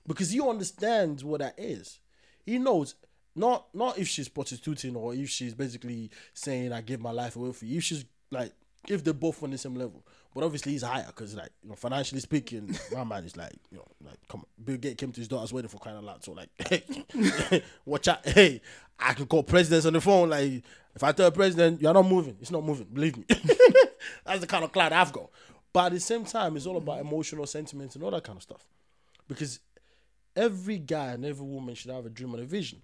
[0.05, 1.99] because he understands what that is.
[2.45, 2.95] He knows
[3.37, 7.51] not not if she's prostituting or if she's basically saying I give my life away
[7.51, 7.77] for you.
[7.77, 8.51] If she's like
[8.87, 11.75] if they're both on the same level, but obviously he's higher because like you know
[11.75, 15.19] financially speaking, my man is like you know like come on, Bill Gates came to
[15.19, 16.23] his daughter's wedding for crying out loud.
[16.23, 18.61] So like, hey, watch out, hey,
[18.99, 20.29] I can call presidents on the phone.
[20.29, 20.63] Like
[20.95, 22.87] if I tell a president you're not moving, it's not moving.
[22.91, 23.25] Believe me,
[24.25, 25.29] that's the kind of cloud I've got.
[25.73, 28.43] But at the same time, it's all about emotional sentiments and all that kind of
[28.43, 28.65] stuff,
[29.27, 29.59] because
[30.35, 32.81] every guy and every woman should have a dream and a vision.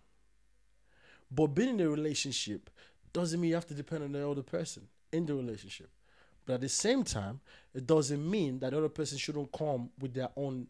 [1.34, 2.70] But being in a relationship
[3.12, 5.90] doesn't mean you have to depend on the other person in the relationship.
[6.46, 7.40] But at the same time,
[7.74, 10.68] it doesn't mean that the other person shouldn't come with their own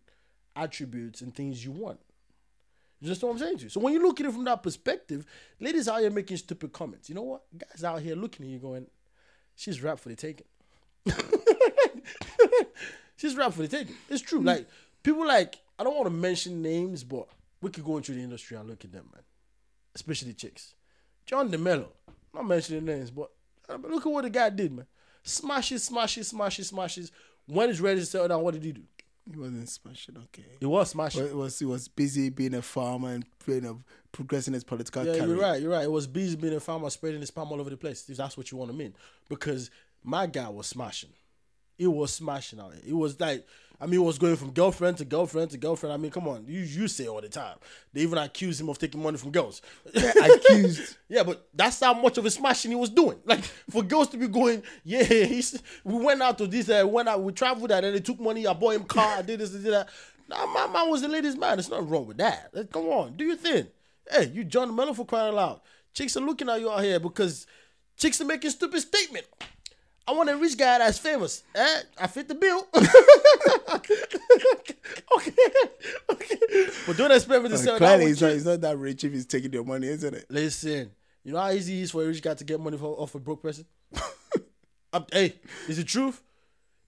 [0.56, 2.00] attributes and things you want.
[3.02, 3.70] You understand what I'm saying to you?
[3.70, 5.26] So when you look at it from that perspective,
[5.60, 7.10] ladies out here making stupid comments.
[7.10, 7.42] You know what?
[7.58, 8.86] Guys out here looking at you going,
[9.56, 10.46] she's rap for the taking.
[13.18, 13.96] she's rap for the taking.
[14.10, 14.42] It's true.
[14.42, 14.68] Like
[15.02, 17.28] people like I don't want to mention names, but
[17.62, 19.24] we could go into the industry and look at them, man.
[19.96, 20.74] Especially chicks.
[21.26, 21.88] John Dumelo.
[22.34, 23.30] Not mentioning names, but
[23.70, 24.88] uh, but look at what the guy did, man.
[25.24, 27.12] Smashes, smashes, smashes, smashes.
[27.46, 28.82] When he's ready to settle down, what did he do?
[29.32, 30.44] He wasn't smashing, okay.
[30.60, 31.26] He was smashing.
[31.26, 33.80] It was he was busy being a farmer and you know,
[34.12, 35.28] progressing his political Yeah, career.
[35.28, 35.62] you're right.
[35.62, 35.84] You're right.
[35.86, 38.10] It was busy being a farmer, spreading his palm all over the place.
[38.10, 38.94] If that's what you want to mean,
[39.30, 39.70] because
[40.04, 41.12] my guy was smashing.
[41.78, 42.74] He was smashing out.
[42.86, 43.46] It was like,
[43.84, 45.92] I mean, was going from girlfriend to girlfriend to girlfriend.
[45.92, 47.58] I mean, come on, you you say all the time.
[47.92, 49.62] They even accused him of taking money from girls.
[49.94, 50.96] Accused.
[51.10, 53.20] Yeah, but that's how much of a smashing he was doing.
[53.26, 57.10] Like for girls to be going, yeah, he's we went out to this, uh, went
[57.10, 58.48] out, we traveled, and then they took money.
[58.48, 59.90] I bought him car, I did this, I did that.
[60.30, 61.58] Nah, my man was the ladies' man.
[61.58, 62.52] There's nothing wrong with that.
[62.54, 63.68] Like, come on, do your thing.
[64.10, 65.62] Hey, you John Mello for crying out loud.
[65.94, 67.46] Chicks are looking at you out here because
[67.98, 69.28] chicks are making stupid statement.
[70.06, 71.44] I want a rich guy that's famous.
[71.56, 72.68] Eh, I fit the bill.
[72.76, 73.96] okay,
[76.12, 76.38] okay.
[76.86, 79.26] But don't expect me to sell that he's not, he's not that rich if he's
[79.26, 80.26] taking your money, isn't it?
[80.30, 80.92] Listen,
[81.24, 83.16] you know how easy it is for a rich guy to get money for, off
[83.16, 83.66] a broke person?
[84.94, 85.34] Um, hey,
[85.68, 86.22] is the truth?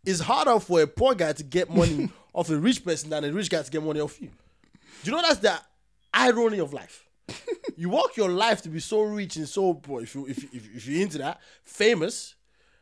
[0.05, 3.31] It's harder for a poor guy to get money off a rich person than a
[3.33, 4.29] rich guy to get money off you.
[5.03, 5.59] Do you know that's the
[6.13, 7.03] irony of life?
[7.75, 10.75] you walk your life to be so rich and so poor, if you if, if,
[10.75, 12.34] if you're into that, famous,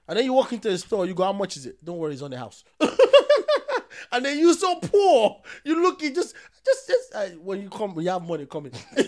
[0.07, 1.83] and then you walk into the store, you go, how much is it?
[1.83, 2.63] Don't worry, it's on the house.
[4.11, 6.35] and then you're so poor, you look, you just
[6.65, 8.71] just just uh, when you come, when you have money coming.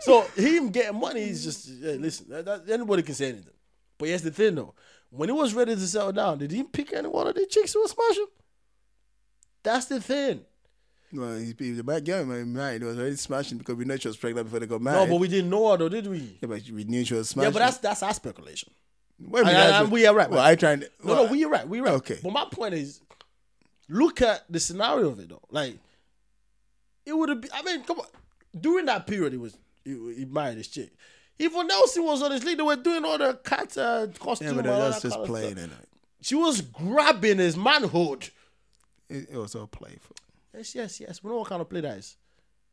[0.00, 2.26] so him getting money is just hey, listen.
[2.30, 3.52] That, that- anybody can say anything,
[3.98, 4.74] but here's the thing though:
[5.10, 7.72] when he was ready to settle down, did he pick any one of the chicks
[7.72, 8.26] who was smashing?
[9.62, 10.42] That's the thing.
[11.12, 12.82] Well, he, he, the bad girl married.
[12.82, 15.06] He was already smashing because we know she was pregnant before they got married.
[15.06, 16.18] No, but we didn't know her though, did we?
[16.40, 17.50] yeah, but we knew she was smashing.
[17.50, 18.70] Yeah, but that's that's our speculation.
[19.20, 20.50] Wait And- we are right, Well, right.
[20.50, 20.80] I trying.
[20.80, 21.68] To, No, well, no, we are right.
[21.68, 21.94] We right.
[21.94, 22.18] Okay.
[22.22, 23.00] But my point is,
[23.88, 25.42] look at the scenario of it though.
[25.50, 25.78] Like,
[27.04, 27.50] it would have been.
[27.52, 28.06] I mean, come on.
[28.58, 30.90] During that period, he was he, he married this chick.
[31.38, 32.58] Even Nelson was on his lead.
[32.58, 34.48] They were doing all the cat uh, costume.
[34.48, 35.70] Yeah, but that's that just playing.
[36.20, 38.28] She was grabbing his manhood.
[39.08, 40.16] it, it was all playful.
[40.58, 41.22] Yes, yes, yes.
[41.22, 42.16] We know what kind of play that is.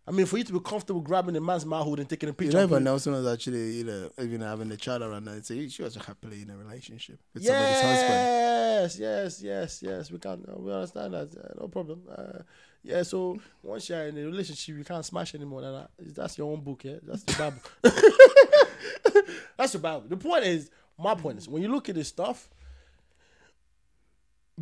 [0.07, 2.51] I mean, for you to be comfortable grabbing a man's manhood and taking a picture.
[2.51, 5.25] You know, of but him- Nelson was actually, you know, even having a child around
[5.25, 5.45] that.
[5.45, 8.09] So she was happily in a relationship with somebody's husband.
[8.09, 10.11] Yes, yes, yes, yes.
[10.11, 11.36] We can uh, we understand that.
[11.36, 12.01] Uh, no problem.
[12.15, 12.39] Uh,
[12.83, 13.01] yeah.
[13.01, 15.61] So once you're in a relationship, you can't smash anymore.
[15.61, 15.89] Than that.
[16.15, 16.83] That's your own book.
[16.83, 16.97] Yeah.
[17.01, 17.61] That's the Bible.
[19.57, 20.05] That's the Bible.
[20.07, 20.69] The point is,
[20.99, 22.47] my point is, when you look at this stuff,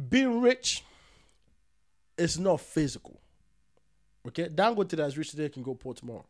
[0.09, 0.83] being rich
[2.17, 3.19] is not physical.
[4.27, 6.25] Okay, Dangote that's rich today can go poor tomorrow.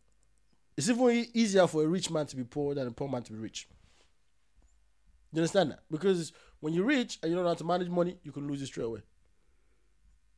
[0.75, 3.31] It's even easier for a rich man to be poor than a poor man to
[3.31, 3.67] be rich.
[5.31, 5.83] You understand that?
[5.91, 8.61] Because when you're rich and you don't know how to manage money, you can lose
[8.61, 9.01] it straight away.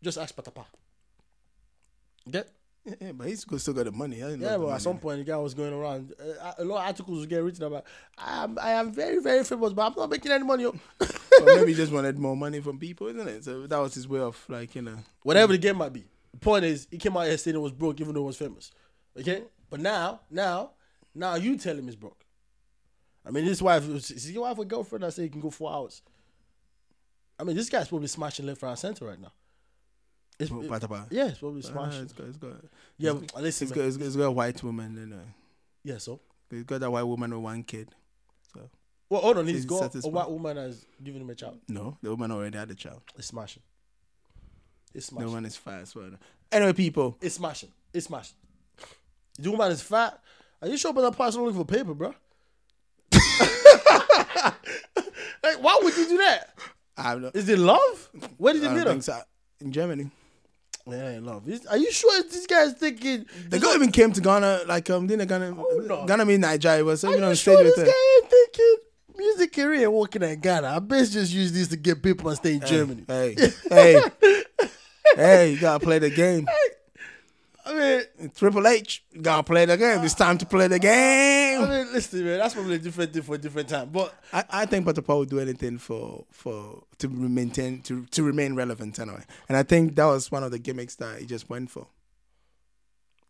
[0.01, 0.65] Just ask Patapaa.
[2.27, 2.43] Okay?
[2.85, 4.23] Yeah, but he's still got the money.
[4.23, 6.13] I Yeah, but at some point, the guy was going around.
[6.19, 7.83] Uh, a lot of articles were getting written about.
[8.15, 10.63] I am, I am very, very famous, but I'm not making any money.
[10.63, 10.75] yo."
[11.41, 13.43] Or maybe he just wanted more money from people, isn't it?
[13.43, 14.97] So that was his way of like you know.
[15.23, 16.05] Whatever the game might be.
[16.31, 18.37] The point is, he came out here saying it was broke, even though it was
[18.37, 18.71] famous.
[19.19, 20.71] Okay, but now, now,
[21.13, 22.23] now you tell him it's broke.
[23.25, 25.71] I mean, his wife, is your wife a girlfriend I say he can go four
[25.73, 26.01] hours?
[27.39, 29.33] I mean, this guy's probably smashing left, right, center right now.
[30.39, 31.07] It's, it- Patapaa.
[31.11, 32.03] yeah, it's probably smashing.
[32.03, 32.51] it's got, it's got,
[32.97, 35.21] yeah, it's but listen, it's got, it's got, it's got a white woman, you know.
[35.83, 35.97] yeah.
[35.97, 36.19] So,
[36.49, 37.89] He's got that white woman with one kid.
[39.09, 39.45] well, hold on.
[39.47, 41.59] He's He's got a white woman has given him a child.
[41.67, 43.01] No, the woman already had a child.
[43.17, 43.63] It's smashing.
[44.93, 45.25] It's smashing.
[45.25, 46.11] The woman is fat as Well,
[46.51, 47.17] anyway, people.
[47.21, 47.71] It's smashing.
[47.93, 48.35] It's smashing.
[49.39, 50.19] The woman is fat.
[50.61, 52.13] Are you sure about that person looking for paper, bro?
[53.11, 54.53] like,
[55.61, 56.57] why would you do that?
[56.97, 57.31] I don't know.
[57.33, 58.09] Is it love?
[58.37, 59.01] Where did you meet her?
[59.01, 59.19] so.
[59.59, 60.09] In Germany.
[60.87, 61.47] Yeah, ain't love.
[61.49, 63.25] Is- Are you sure this guy's thinking?
[63.49, 66.05] The girl even came to Ghana, like um, didn't Ghana, no.
[66.05, 67.91] Ghana mean Nigeria was even you on sure stage with this her.
[67.91, 68.75] guy ain't thinking
[69.17, 70.67] music career working in Ghana?
[70.67, 73.03] I best just use this to get people and stay in Germany.
[73.07, 73.35] Hey,
[73.69, 74.01] hey,
[75.15, 75.51] hey!
[75.53, 76.47] You gotta play the game.
[77.67, 80.03] I mean, Triple H, gotta play the game.
[80.03, 81.61] It's time to play the game.
[81.61, 82.37] I mean, listen, man.
[82.37, 83.89] That's probably a different thing for a different time.
[83.89, 88.55] But I, I think Patapaa would do anything for for to maintain to to remain
[88.55, 89.23] relevant anyway.
[89.49, 91.87] And I think that was one of the gimmicks that he just went for.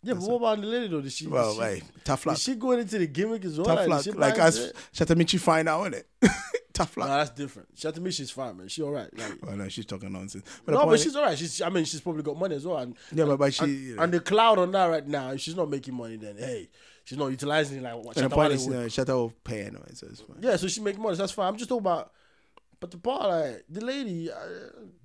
[0.06, 1.02] Yeah, but what about the lady though?
[1.02, 1.28] Did she?
[1.28, 3.66] Well, did she, hey, tough luck, Is she going into the gimmick as well?
[3.66, 4.04] tough Like, luck.
[4.04, 4.76] she Like shit?
[4.94, 6.04] Shatta Michy find out, innit?
[6.74, 7.10] tough luck.
[7.10, 7.76] No, that's different.
[7.76, 8.68] Shatta Michy's fine, man.
[8.68, 9.10] She all right.
[9.18, 10.46] Like, Oh no, she's talking nonsense.
[10.64, 11.38] But no, but she's all right.
[11.38, 11.60] She's.
[11.62, 12.78] I mean, she's probably got money as well.
[12.78, 13.64] And, yeah, but, but she.
[13.64, 16.70] and, and the cloud on that right now, if she's not making money, then hey,
[17.04, 19.34] she's not utilizing it like what and the point is, you know, uh, Shatta will
[19.44, 20.38] pay anyway, so it's fine.
[20.40, 21.18] Yeah, so she make money.
[21.18, 21.48] That's fine.
[21.48, 22.12] I'm just talking about.
[22.86, 24.36] But the part, like the lady, uh,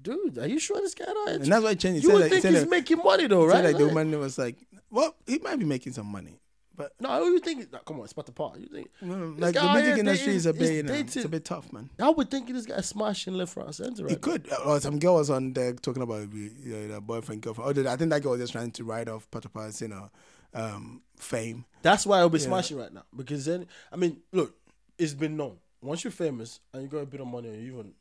[0.02, 1.06] dude, are you sure this guy?
[1.06, 2.02] Not And that's why he changed.
[2.02, 3.62] He you said would he think he's that, making money though, right?
[3.62, 4.56] that the woman was like,
[4.90, 6.38] well, he might be making some money,
[6.76, 7.72] but no, you think?
[7.72, 8.58] Like, come on, it's about the part.
[8.58, 8.90] You think?
[9.00, 11.88] no, like the music industry is a bit, you know, it's a bit tough, man.
[11.98, 14.02] I would think this guy smashing left, right, center.
[14.02, 14.46] Right He could.
[14.66, 17.66] Or some girl was on there talking about you know, boyfriend, girlfriend.
[17.66, 20.10] Although I think that girl was just trying to ride off Patapaa's, you know,
[20.52, 21.64] um, fame.
[21.80, 23.04] That's why I'll be smashing right now.
[23.16, 24.54] Because then, I mean, look,
[24.98, 25.56] it's been known.
[25.82, 27.92] Once you're famous and you got a bit of money, or you even,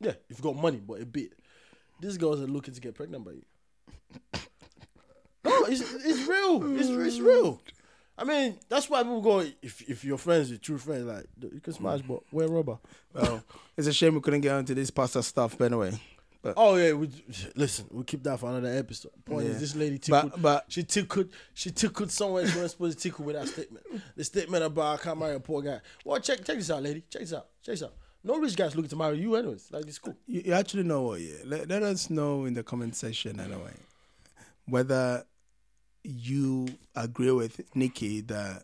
[0.00, 1.32] yeah, you've got money, but a bit.
[2.00, 3.44] These girls are looking to get pregnant by you.
[5.44, 6.78] no, it's, it's real.
[6.78, 7.60] It's, it's real.
[8.16, 11.60] I mean, that's why people go, if if your friends, your true friends, like, you
[11.60, 12.78] can smash, but wear rubber.
[13.12, 13.42] Well,
[13.76, 15.98] it's a shame we couldn't get into this pasta stuff, but anyway.
[16.56, 17.08] Oh yeah, we,
[17.56, 19.12] listen, we'll keep that for another episode.
[19.24, 19.52] Point Yeah.
[19.52, 20.32] is, this lady tickled.
[20.32, 21.28] But but She tickled.
[21.54, 23.84] She tickled somewhere she wasn't supposed to tickle with that statement.
[24.16, 25.80] The statement about I can't marry a poor guy.
[26.04, 27.02] Well, check check this out, lady.
[27.10, 27.46] Check this out.
[27.62, 27.94] Check this out.
[28.22, 29.68] No rich guys looking to marry you, anyways.
[29.70, 30.16] Like it's cool.
[30.26, 31.20] you, you actually know what?
[31.20, 33.72] Yeah, let, let us know in the comment section anyway
[34.66, 35.24] whether
[36.02, 36.66] you
[36.96, 38.62] agree with Nikki that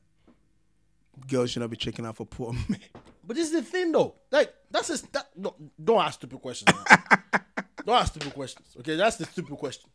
[1.28, 2.78] girls should not be checking out for poor men.
[3.26, 4.14] But this is the thing, though.
[4.30, 6.76] Like that's a that, no, don't ask stupid questions.
[7.84, 8.68] don't ask stupid questions.
[8.78, 9.90] Okay, that's the stupid question.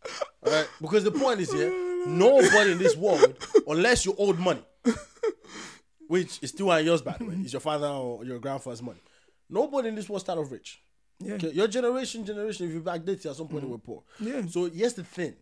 [0.45, 1.69] All right, because the point is here,
[2.07, 3.35] nobody in this world,
[3.67, 4.63] unless you owed money,
[6.07, 9.01] which is still on yours, by the way, is your father or your grandfather's money.
[9.49, 10.81] Nobody in this world started off rich.
[11.19, 11.33] Yeah.
[11.35, 13.71] Okay, your generation, generation, if you backdate it, at some point they mm.
[13.71, 14.03] were poor.
[14.19, 14.41] Yeah.
[14.47, 15.35] So here's the thing: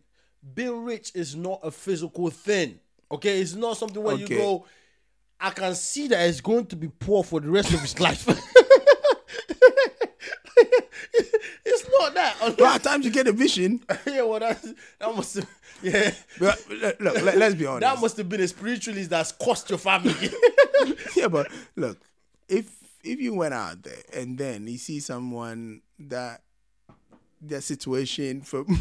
[0.54, 2.78] being rich is not a physical thing.
[3.10, 4.66] Okay, it's not something where you go.
[5.40, 8.26] I can see that it's going to be poor for the rest of his life.
[12.14, 12.56] not that.
[12.58, 13.80] but at times you get a vision.
[14.06, 14.62] yeah, well, that,
[14.98, 15.48] that must have,
[15.82, 17.80] yeah, But look, look, let, us be honest.
[17.80, 20.30] that must have been a spiritualist that's cost your family.
[21.16, 21.98] yeah, but look,
[22.48, 22.70] if
[23.02, 26.42] if you went out there and then you see someone that
[27.40, 28.80] their situation from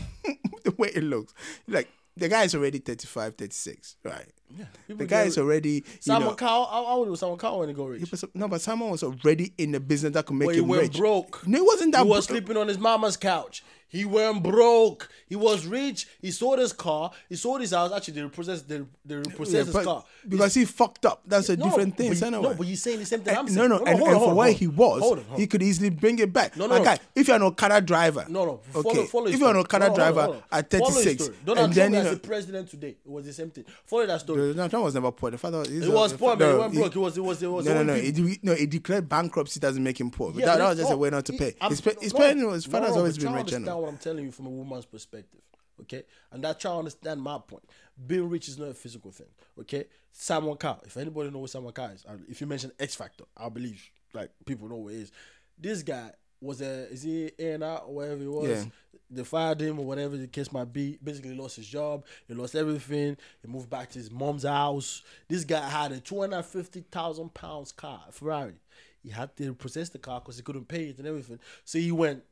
[0.64, 1.34] the way it looks,
[1.68, 4.28] like the guy is already 35, 36, right?
[4.58, 6.66] Yeah, The guy is already Simon know, Cowell.
[6.66, 8.02] How, old was Simon Cowell when he got rich?
[8.02, 10.68] he was- no, but someone was already in the business that could make he him
[10.68, 10.98] went rich.
[10.98, 11.46] broke.
[11.48, 12.08] No, it wasn't that broke.
[12.08, 13.64] He was bro- sleeping on his mama's couch.
[13.90, 15.08] He went broke.
[15.30, 16.08] He was rich.
[16.20, 17.12] He sold his car.
[17.30, 17.92] He sold his house.
[17.96, 20.04] Actually, they repossessed, they, they repossessed Yeah, his car.
[20.28, 21.22] because he fucked up.
[21.28, 22.10] That's a No, different thing.
[22.10, 22.42] but you- anyway.
[22.44, 23.70] No, but you're saying the same thing eh, I'm And- saying.
[23.70, 25.92] no, no, and, hold and on, for hold where he was, on, he could easily
[25.92, 26.58] bring it back.
[26.58, 26.96] No, no, My no.
[27.14, 28.58] if you're an Okada driver, No, no.
[28.72, 29.58] Follow, okay, follow if you're an.
[29.58, 30.60] Okada Hold on, hold driver on, hold on.
[30.60, 31.38] at Follow his 36, story.
[31.46, 33.66] Donald and then you as the president today, it was the same thing.
[33.86, 34.42] Follow that story.
[34.52, 35.32] Donald Trump was never poor.
[35.32, 36.50] The father, It was poor, man.
[36.52, 36.96] He went broke.
[36.96, 37.66] It was, it was, it was.
[37.66, 37.94] No, no, no.
[37.94, 40.32] It, no, it declared bankruptcy doesn't make him poor.
[40.32, 41.56] But Yeah, that, that was just a way not to he- pay.
[41.62, 43.40] I'm- His, no, his father's no, always been rich.
[43.40, 43.82] understand anyway.
[43.82, 45.40] what I'm telling you from a woman's perspective,
[45.82, 46.04] okay?
[46.32, 47.64] And that try to understand my point.
[48.08, 49.28] Being rich is not a physical thing,
[49.62, 49.86] okay?
[50.12, 50.82] Simon Cowell.
[50.86, 53.82] If anybody knows what Simon Cowell is, if you mention X Factor, I believe
[54.14, 55.12] like people know is.
[55.60, 56.12] This guy
[56.44, 58.50] was a is he in and or whatever he was.
[58.50, 58.72] Yeah.
[59.10, 60.98] They fired him or whatever the case might be.
[61.04, 62.04] Basically, lost his job.
[62.28, 63.16] He lost everything.
[63.42, 65.04] He moved back to his mom's house.
[65.28, 68.56] This guy had a two hundred fifty thousand pounds car, a Ferrari.
[69.04, 71.40] He had to possess the car because he couldn't pay it and everything.
[71.64, 72.24] So he went,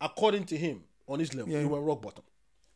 [0.00, 2.24] according to him, on his level, he went rock bottom,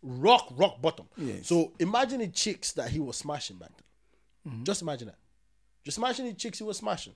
[0.03, 1.07] rock rock bottom.
[1.17, 1.47] Yes.
[1.47, 4.53] So imagine the chicks that he was smashing back then.
[4.53, 4.65] Mm-hmm.
[4.65, 5.19] Just imagine that.
[5.85, 7.15] Just imagine the chicks he was smashing.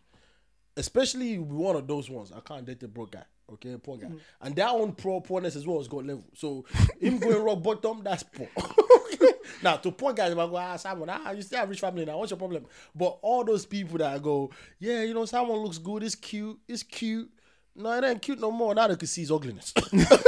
[0.78, 2.32] Especially one of those ones.
[2.34, 3.24] I can't date the broke guy.
[3.52, 4.08] Okay, poor guy.
[4.40, 6.24] And their own poor poorness as well has got level.
[6.34, 6.64] So
[7.00, 8.46] him going rock bottom, that's poor.
[9.62, 12.18] now to poor guys, I go, ah, Simon, ah, you still have rich family now.
[12.18, 12.64] What's your problem?
[12.94, 16.84] But all those people that go, yeah, you know, someone looks good, it's cute, it's
[16.84, 17.28] cute.
[17.74, 18.72] No, it ain't cute no more.
[18.74, 19.74] Now they can see his ugliness.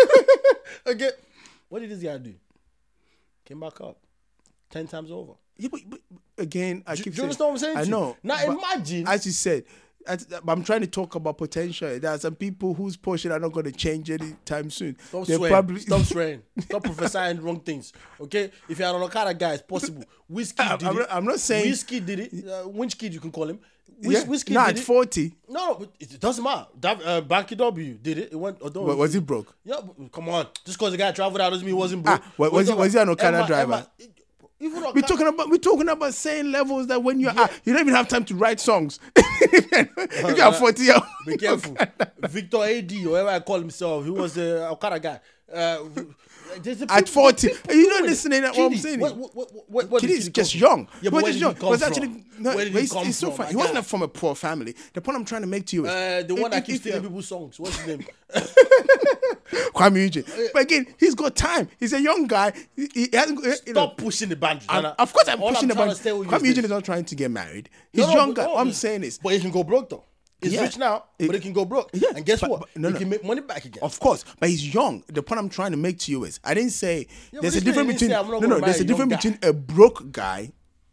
[0.86, 1.10] okay.
[1.68, 2.34] What did this guy do?
[3.44, 3.98] Came back up.
[4.68, 5.34] Ten times over.
[5.56, 6.00] Yeah, but, but
[6.38, 7.76] again, I Do, keep do you understand what I'm saying?
[7.76, 8.16] I know.
[8.22, 9.06] Now imagine.
[9.06, 9.64] as you said,
[10.06, 11.98] I'm trying to talk about potential.
[11.98, 14.96] There are some people whose portion are not going to change anytime soon.
[15.08, 15.52] Stop They're swearing.
[15.52, 16.42] probably Stop swearing.
[16.60, 17.92] Stop prophesying wrong things.
[18.20, 18.50] Okay?
[18.68, 20.04] If you're an Okada guy, it's possible.
[20.28, 21.06] Whiskey I'm- did I'm it.
[21.10, 22.32] I'm not saying- Whiskey did it.
[22.46, 23.60] Uh, Wizkid, you can call him.
[24.02, 24.24] Whis- yeah.
[24.28, 24.84] Whiskey no, did at it.
[24.84, 26.66] 40, No, but it it doesn't matter.
[26.80, 28.32] That, uh, Banky W did it.
[28.32, 28.62] It went.
[28.62, 29.54] Although, wa- was he broke?
[29.64, 30.46] Yeah, but come on.
[30.64, 32.22] Just because the guy traveled out doesn't mean he wasn't broke.
[32.24, 33.86] Ah, wa- was he- was he an Okada driver?
[34.62, 37.80] even We're talking about we're talking about saying levels that when you're ah, you don't
[37.80, 38.98] even have time to write songs.
[39.52, 41.76] if you're uh, 40 years Be careful.
[42.18, 45.20] Victor AD, or whatever I call himself, he was a Okada guy.
[45.54, 45.84] Uh,
[46.88, 47.48] At 40.
[47.48, 49.00] people Are you not listening to what I'm saying?
[49.00, 50.86] What, what, what, what, what is KiDi just young.
[51.00, 51.54] He Yeah, but where did young.
[51.56, 51.88] he was from?
[51.92, 53.46] actually no, where did he come he's so from?
[53.48, 54.74] He wasn't from a poor family.
[54.94, 57.02] The point I'm trying to make to you is Uh, the one that keeps stealing
[57.02, 57.58] people's songs.
[57.60, 58.06] What's his name?
[59.74, 60.24] Kuami Eugene.
[60.52, 61.68] But again, he's got time.
[61.78, 62.52] He's a young guy.
[62.76, 63.40] He, he hasn't.
[63.66, 64.68] You know, Stop pushing the boundaries.
[64.98, 66.28] Of course, I'm All pushing the trying to boundaries.
[66.30, 67.68] Kuami Eugene is not trying to get married.
[67.92, 68.42] He's No, no, younger.
[68.42, 70.04] no, What I'm saying is, But he can go broke though.
[70.40, 70.62] He's Yeah.
[70.62, 71.90] rich now, It- but he can go broke.
[71.92, 72.60] Yeah, And guess but- what?
[72.60, 72.98] but- no, he no.
[73.00, 73.82] can make money back again.
[73.82, 75.04] Of course, but he's young.
[75.08, 77.60] The point I'm trying to make to you is, I didn't say but there's a
[77.60, 78.60] difference between no, no.
[78.60, 80.52] There's a difference young between a broke guy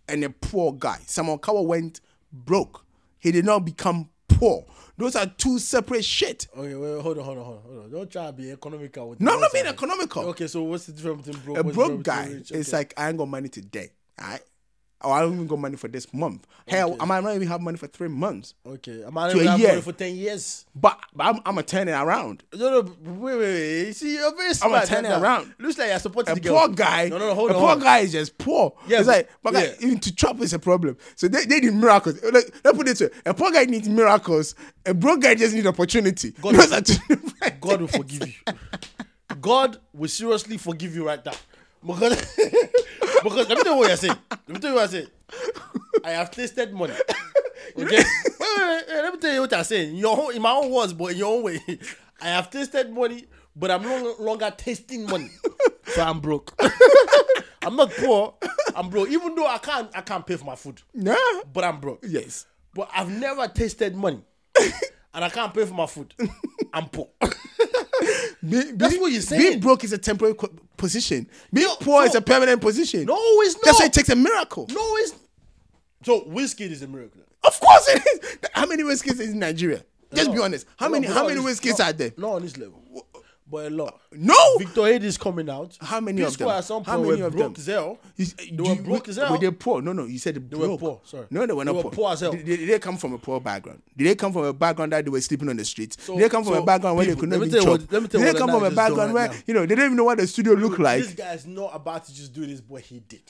[0.10, 1.00] and a poor guy.
[1.06, 2.86] Simon Cowell went broke.
[3.20, 4.66] He did not become poor.
[4.98, 6.48] Those are two separate shit.
[6.58, 7.92] Okay, wait, hold on, hold on, hold on, hold on.
[7.92, 10.24] Don't try to be economical with No, I'm not being economical.
[10.30, 11.58] Okay, so what's the difference between broke?
[11.58, 12.78] A broke guy is Okay.
[12.78, 13.92] like I ain't got money today.
[14.20, 14.42] Alright.
[15.04, 16.48] Or I don't even got money for this month.
[16.68, 18.56] Hell, I might not even have money for three months.
[18.66, 19.70] okay, I might not a have year.
[19.70, 20.66] money for ten years.
[20.76, 22.44] But, but I'm, I'm a turn it around.
[22.54, 23.94] No, no, wait, wait, wait.
[23.94, 24.72] See, you're very I'm smart.
[24.74, 25.54] gonna turn it around.
[25.60, 26.58] Looks like you're supporting A the girl.
[26.60, 27.60] poor guy, No, no, no, hold a on.
[27.60, 27.80] poor on.
[27.80, 28.74] guy is just poor.
[28.88, 30.98] Yeah, it's but- like, but guy, even to chop is a problem.
[31.16, 32.22] So they, they need miracles.
[32.24, 32.34] Like,
[32.64, 34.56] let's put it this way: a poor guy needs miracles.
[34.88, 36.32] A broke guy just needs opportunity.
[36.42, 38.54] God- Those are two different God will forgive you.
[39.42, 41.34] God will seriously forgive you right now.
[41.86, 42.36] Because,
[43.30, 44.18] because let me tell you what you're saying.
[44.32, 45.08] Let me tell you what I'm saying.
[46.04, 46.94] I have tasted money.
[47.78, 47.98] Okay?
[47.98, 48.06] wait,
[48.40, 49.90] wait, wait, let me tell you what I'm saying.
[49.90, 51.60] In, your in my own words, but in your own way.
[52.22, 53.26] I have tasted money,
[53.56, 55.30] but I'm no longer tasting money.
[55.88, 56.54] So I'm broke.
[57.64, 58.36] I'm not poor.
[58.76, 59.10] I'm broke.
[59.10, 60.82] Even though I can't I can't pay for my food.
[60.94, 61.16] Nah.
[61.52, 62.04] But I'm broke.
[62.08, 62.46] Yes.
[62.74, 64.22] But I've never tasted money.
[65.14, 66.14] And I can't pay for my food.
[66.74, 67.10] I'm poor.
[68.48, 69.42] Be- That's be- what you're saying.
[69.42, 71.28] Being broke is a temporary co- position.
[71.52, 73.06] Being No, poor is a permanent position.
[73.06, 73.66] No, it's not.
[73.66, 74.68] That's why it takes a miracle.
[74.70, 75.14] No, it's
[76.04, 77.22] so whiskey is a miracle.
[77.44, 78.50] Of course it is.
[78.54, 79.84] How many whiskeys is in Nigeria?
[80.14, 80.36] Just No.
[80.36, 80.68] be honest.
[80.78, 82.12] How No, many how many whiskeys no, are there?
[82.18, 82.82] Not on this level,
[83.50, 83.94] but a lot.
[84.12, 84.36] Uh, no.
[84.58, 85.78] Victor AD is coming out.
[85.80, 86.50] How many P of them?
[86.50, 87.62] At some How point many were of broke them?
[87.62, 88.00] as hell.
[88.18, 89.38] They do were you- broke as were hell.
[89.40, 89.82] they poor?
[89.82, 90.06] No, no.
[90.06, 90.80] You said they were broke.
[90.80, 91.28] poor, sorry.
[91.30, 91.92] No, they were not They were poor.
[91.92, 92.32] poor as hell.
[92.32, 93.82] Did, did- did they come from a poor background?
[93.96, 95.96] Did they come from a background that they were sleeping on the streets?
[95.96, 97.92] did they come from so a background where they could not me even chop?
[97.92, 99.44] let me tell did they come from a is background right where now.
[99.48, 101.02] you know they didn't even know what the studio looked like?
[101.04, 103.22] This guy's not about to just do this, but he did.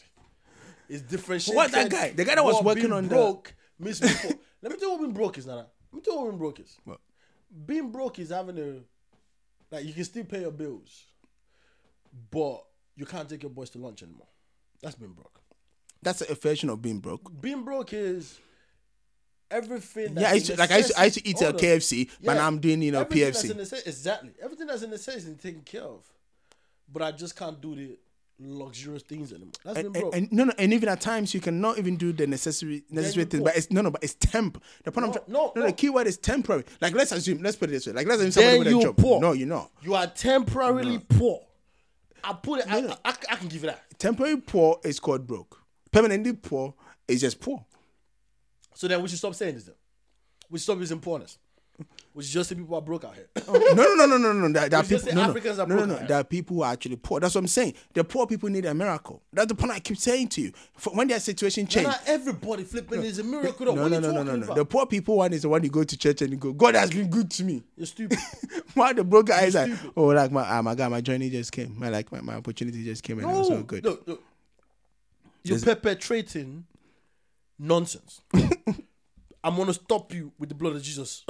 [0.89, 1.53] It's different shit.
[1.55, 2.11] What, that guy?
[2.11, 4.31] The guy that was working on broke before.
[4.61, 5.67] Let me tell you what being broke is, Nana.
[5.91, 6.77] Let me tell you what being broke is.
[6.85, 6.99] What?
[7.65, 8.79] Being broke is having a
[9.71, 11.05] like you can still pay your bills,
[12.31, 12.63] but
[12.95, 14.27] you can't take your boys to lunch anymore.
[14.81, 15.41] That's being broke.
[16.01, 17.29] That's a version of being broke.
[17.41, 18.39] Being broke is
[19.49, 20.13] everything.
[20.13, 21.57] That's Yeah, I used to, like I used to, I used to eat at.
[21.57, 23.51] KFC, but now I'm doing you know PFC.
[23.53, 24.31] necess- exactly.
[24.41, 26.03] Everything that's a necessity is taken care of,
[26.91, 27.97] but I just can't do the
[28.39, 29.51] luxurious things anymore.
[29.63, 32.27] That's and, and, and no, no, and even at times you cannot even do the
[32.27, 33.43] necessary necessary things.
[33.43, 34.61] But it's no, no, but it's temp.
[34.83, 35.67] The point I'm No, no, no, no.
[35.67, 36.63] the key word is temporary.
[36.81, 37.93] Like let's assume, let's put it this way.
[37.93, 38.97] Like let's assume somebody with a job.
[38.97, 39.21] poor.
[39.21, 39.71] No, you're not.
[39.81, 41.41] You are temporarily poor.
[42.23, 42.71] I put it.
[42.71, 43.83] I, I, I, I can give you that.
[43.99, 45.59] Temporary poor is called broke.
[45.91, 46.73] Permanently poor
[47.07, 47.65] is just poor.
[48.75, 49.63] So then we should stop saying this.
[49.63, 49.75] Then
[50.49, 51.37] we should stop using poorness.
[52.17, 53.27] Was just the people who are broke out here?
[53.47, 54.51] no, no, no, no, no, no.
[54.51, 55.21] There, there are just people.
[55.21, 56.07] No, Africans no, are no, no, no.
[56.07, 57.19] There are people who are actually poor.
[57.19, 57.75] That's what I'm saying.
[57.93, 59.21] The poor people need a miracle.
[59.31, 60.51] That's the point I keep saying to you.
[60.75, 61.85] For when their situation change.
[61.85, 63.67] Not everybody flipping is a miracle.
[63.67, 64.51] No, no, no, no, no, no.
[64.55, 66.73] The poor people one is the one you go to church and you go, God
[66.73, 67.61] has been good to me.
[67.75, 68.17] You're stupid.
[68.73, 71.51] While the broke guy is like, oh, like my, ah, my God, my journey just
[71.51, 71.77] came.
[71.77, 73.83] My like my, my opportunity just came and it was so good.
[73.83, 74.23] Look, look.
[75.43, 76.65] You're perpetrating
[77.59, 78.21] nonsense.
[79.43, 81.23] I'm gonna stop you with the blood of Jesus.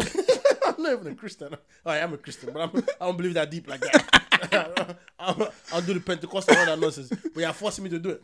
[0.78, 1.56] I'm not even a Christian.
[1.86, 4.98] I am a Christian, but I'm, I don't believe that deep like that.
[5.20, 8.10] I'm, I'll do the Pentecostal and all that nonsense, but you're forcing me to do
[8.12, 8.24] it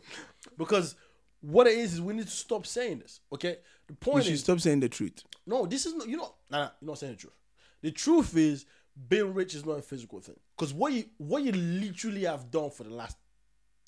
[0.56, 0.94] because
[1.40, 3.20] what it is is we need to stop saying this.
[3.32, 5.24] Okay, the We point should is stop saying the truth.
[5.46, 6.08] no, this is not.
[6.08, 7.34] You know, nah, nah, you're not saying the truth.
[7.82, 8.64] The truth is,
[9.08, 10.36] being rich is not a physical thing.
[10.56, 13.18] Because what you what you literally have done for the last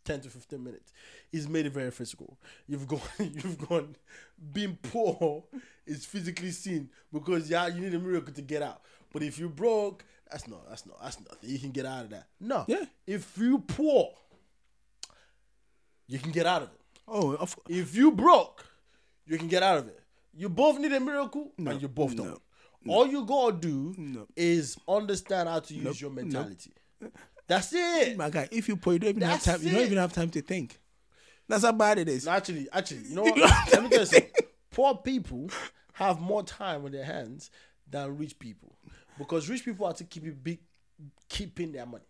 [0.04, 0.92] ten to fifteen minutes
[1.32, 2.38] is made it very physical.
[2.66, 3.96] You've gone, you've gone.
[4.52, 5.44] Being poor
[5.86, 8.82] is physically seen because yeah, you need a miracle to get out.
[9.12, 10.68] But if you broke, that's not.
[10.68, 11.00] That's not.
[11.02, 11.48] That's nothing.
[11.50, 12.26] You can get out of that.
[12.40, 12.64] No.
[12.66, 12.84] Yeah.
[13.06, 14.10] If you poor,
[16.08, 16.80] you can get out of it.
[17.08, 18.64] Oh, of If you broke,
[19.26, 20.00] you can get out of it.
[20.34, 22.40] You both need a miracle, and you both don't.
[22.88, 24.26] All you gotta do No.
[24.36, 26.72] is understand how to use your mentality.
[27.48, 28.16] That's it.
[28.16, 29.66] my guy, if you poor, you don't even have That's time.
[29.66, 30.78] You don't even have time to think.
[31.48, 32.26] That's how bad it is.
[32.26, 33.36] Actually, actually, you know what?
[33.72, 34.30] Let me tell you something.
[34.76, 35.48] Poor people
[35.94, 37.50] have more time on their hands
[37.90, 38.76] than rich people
[39.16, 40.58] because rich people are to keep it big,
[41.30, 42.04] keeping their money.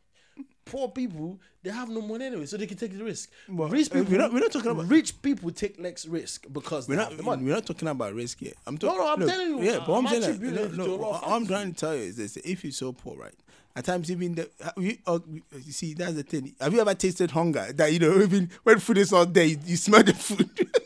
[0.64, 3.30] Poor people, they have no money anyway, so they can take the risk.
[3.48, 6.88] Well, rich we're people, not- we're not talking about- rich people take less risk because
[6.88, 7.16] We're not.
[7.16, 8.54] We're not talking about risk here.
[8.66, 8.98] I'm talking.
[8.98, 10.28] no, no, I'm telling you, Yeah, but I'm I'm that.
[10.30, 12.64] attributing No, it to a no, what I'm trying to tell you is this: if
[12.64, 13.34] you're so poor, right?
[13.76, 15.20] At times, even the we, uh,
[15.64, 16.52] you see that's the thing.
[16.60, 17.72] Have you ever tasted hunger?
[17.72, 20.50] That you know, even when food is not there, you, you smell the food.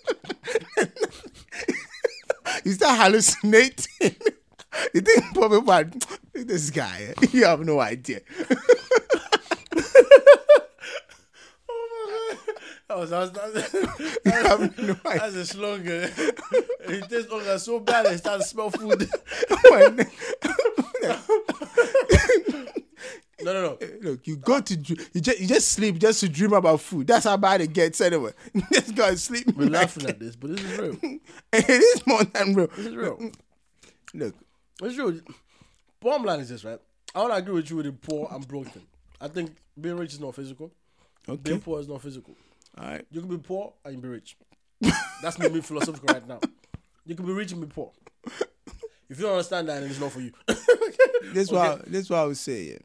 [2.65, 3.87] you start hallucinating.
[4.95, 5.91] you think people are,
[6.35, 7.15] this guy?
[7.23, 8.21] eh, You have no idea.
[12.89, 13.55] That was, that was, that
[14.25, 15.21] was, have no idea.
[15.21, 16.11] that's a slogan.
[16.89, 19.09] it tastes so bad it starts to smell food.
[23.43, 23.79] No, no, no.
[23.81, 27.07] Eh, look, you go to you just you just sleep just to dream about food.
[27.07, 28.33] That's how bad it gets anyway.
[28.73, 29.47] just go and sleep.
[29.57, 30.99] We're laughing at this, but this is real.
[31.53, 32.67] it is more than real.
[32.69, 33.31] This is real.
[34.15, 34.35] Look,
[34.83, 35.21] It's real.
[36.01, 36.81] Bottom line is this, right?
[37.15, 38.83] I to agree with you with the poor and broken.
[39.21, 40.71] I think being rich is not physical.
[41.29, 42.35] okay, Being poor is not physical.
[42.79, 43.05] all right.
[43.11, 44.37] You can be poor and you be rich.
[45.23, 46.41] That's me being philosophical right now.
[47.05, 47.93] You can be rich and be poor.
[49.09, 50.33] If you don't understand that, then it's not for you.
[51.33, 52.63] This is what this is what I would say.
[52.71, 52.79] Yeah.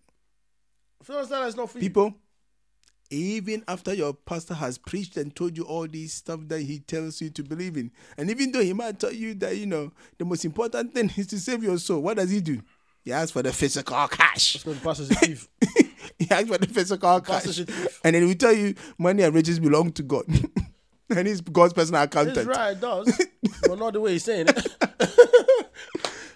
[1.06, 1.80] If you don't understand that, for.
[1.80, 2.14] People,
[3.10, 7.22] even after your pastor has preached and told you all these stuff that he tells
[7.22, 10.26] you to believe in, and even though he might tell you that you know the
[10.26, 12.62] most important thing is to save your soul, what does he do?
[13.04, 14.64] He asks for the physical cash.
[14.64, 15.48] The pastor's a thief.
[16.18, 19.34] he asks for the physical Pastor's cash, and then he will tell you money and
[19.34, 20.26] riches belong to God,
[21.10, 22.38] and he's God's personal accountant.
[22.38, 23.28] It's right, it does.
[23.62, 24.68] but not the way he's saying it.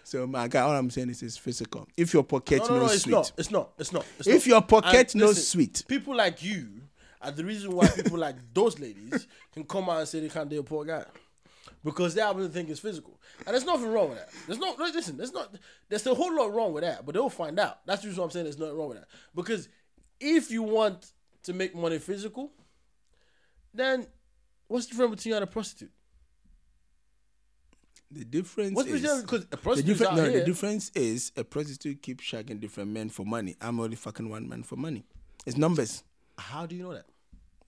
[0.10, 1.88] So um, my guy, all I'm saying is it's physical.
[1.96, 3.32] If your pocket No, no, no, knows it's sweet, not.
[3.38, 3.72] It's not.
[3.78, 4.06] It's not.
[4.18, 4.46] It's if not.
[4.48, 6.68] your pocket And knows listen, sweet, People like you
[7.22, 10.50] are the reason why people like those ladies can come out and say they can't
[10.50, 11.06] date a poor guy.
[11.84, 13.20] Because they happen to think it's physical.
[13.46, 14.30] And there's nothing wrong with that.
[14.48, 15.54] There's no no, listen, there's not
[15.88, 17.86] there's a whole lot wrong with that, but they'll find out.
[17.86, 19.08] That's the reason I'm saying there's nothing wrong with that.
[19.36, 19.70] Because
[20.20, 21.12] if you want
[21.44, 22.52] to make money physical,
[23.76, 24.08] then
[24.68, 25.92] what's the difference between you and a prostitute?
[28.12, 29.22] The difference What's is?
[29.22, 30.16] Because a the difference.
[30.16, 33.56] No, here, the difference is a prostitute keeps shagging different men for money.
[33.62, 35.06] I'm only fucking one man for money.
[35.46, 36.04] It's numbers
[36.40, 37.06] how do you know that?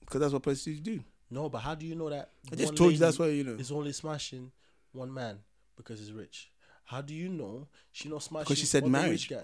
[0.02, 1.00] because that's what prostitutes do.
[1.30, 2.32] No, but how do you know that?
[2.52, 3.56] I just told you that's why you know.
[3.58, 4.52] It's only smashing
[4.92, 5.40] one man
[5.78, 6.52] because he's rich.
[6.84, 8.44] How do you know she not smashing?
[8.44, 9.30] Because she said marriage.
[9.30, 9.44] Guy?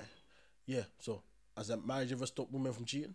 [0.66, 0.84] Yeah.
[1.00, 1.22] So
[1.56, 3.14] has that marriage ever stopped women from cheating?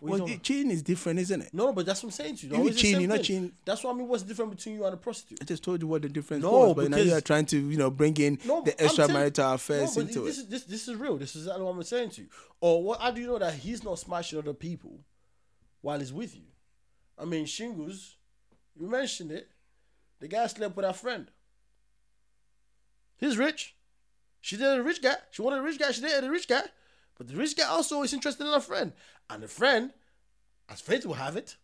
[0.00, 1.54] Well, cheating is different, isn't it?
[1.54, 2.52] No, but that's what I'm saying to you.
[2.52, 3.52] You Always cheating, you're not cheating.
[3.64, 4.08] That's what I mean.
[4.08, 5.38] What's the difference between you and a prostitute?
[5.40, 7.76] I just told you what the difference No, was, but now you're trying to, you
[7.78, 10.40] know, bring in No, the extramarital affairs no, into this it.
[10.42, 11.16] Is, this, this is real.
[11.16, 12.28] This is exactly what I'm saying to you.
[12.60, 13.00] Or what?
[13.00, 15.00] How do you know that he's not smashing other people
[15.80, 16.42] while he's with you?
[17.18, 18.16] I mean, Shingles,
[18.74, 19.48] you mentioned it.
[20.20, 21.28] The guy slept with her friend.
[23.16, 23.74] He's rich.
[24.40, 25.14] She dated a rich guy.
[25.30, 25.90] She wanted a rich guy.
[25.92, 26.62] She dated a rich guy.
[27.16, 28.92] But the rich guy also is interested in her friend.
[29.30, 29.92] And the friend,
[30.68, 31.56] as faith will have it,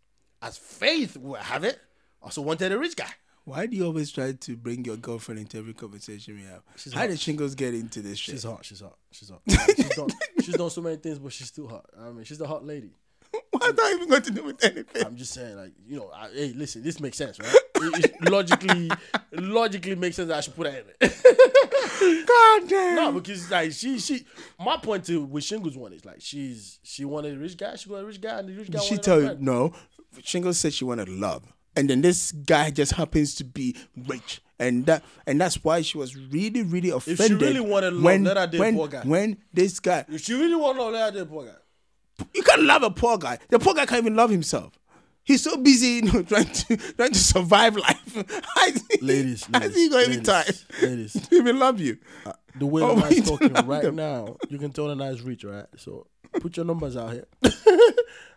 [0.43, 1.79] as faith will have it,
[2.23, 3.11] also wanted a rich guy.
[3.45, 6.63] Why do you always try to bring your girlfriend into every conversation we have?
[6.77, 7.09] She's How hot.
[7.09, 8.35] did Shingles get into this shit?
[8.35, 8.65] She's hot.
[8.65, 8.97] She's hot.
[9.11, 9.41] She's hot.
[9.77, 10.09] she's done.
[10.41, 11.87] She's done so many things, but she's still hot.
[11.99, 12.93] I mean, she's the hot lady.
[13.51, 15.05] What's that even got to do with anything?
[15.05, 17.55] I'm just saying, like, you know, I, hey, listen, this makes sense, right?
[18.23, 18.91] logically,
[19.33, 22.27] logically makes sense that I should put her in it.
[22.27, 22.97] God damn.
[22.97, 24.25] no, because like she, she,
[24.59, 27.89] my point to with Shingles one is like she's she wanted a rich guy, she
[27.89, 28.81] wanted a rich guy, and the rich guy.
[28.81, 29.73] She wanted tell you no?
[30.23, 31.45] Shingles said she wanted love,
[31.77, 33.77] and then this guy just happens to be
[34.07, 37.21] rich, and that and that's why she was really really offended.
[37.21, 39.03] If she really wanted love, when let her date when, poor guy.
[39.03, 42.27] when this guy, If she really want to know that poor guy.
[42.35, 43.39] you can't love a poor guy.
[43.49, 44.79] The poor guy can't even love himself.
[45.25, 48.15] He's so busy, you know, trying to trying to survive life.
[48.91, 50.45] He- Ladies, is he to ladies, time
[50.83, 51.13] ladies.
[51.29, 51.99] to even love you?
[52.27, 53.97] Uh, the way Oh, talking right them.
[53.97, 55.67] now, you can tell the guy's rich, right?
[55.77, 56.07] So
[56.41, 57.27] put your numbers out here.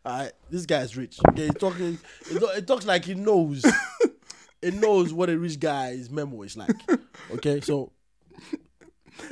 [0.06, 1.18] All right, this guy's rich.
[1.30, 1.98] Okay, he's talking.
[2.32, 3.66] It, talk- it talks like he knows.
[4.62, 6.76] it knows what a rich guy's memo is like.
[7.32, 7.92] Okay, so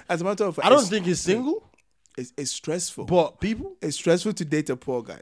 [0.10, 1.70] As a matter of fact, I don't think he's single,
[2.18, 3.06] it's, it's stressful.
[3.06, 5.22] but people, it's stressful to date a poor guy.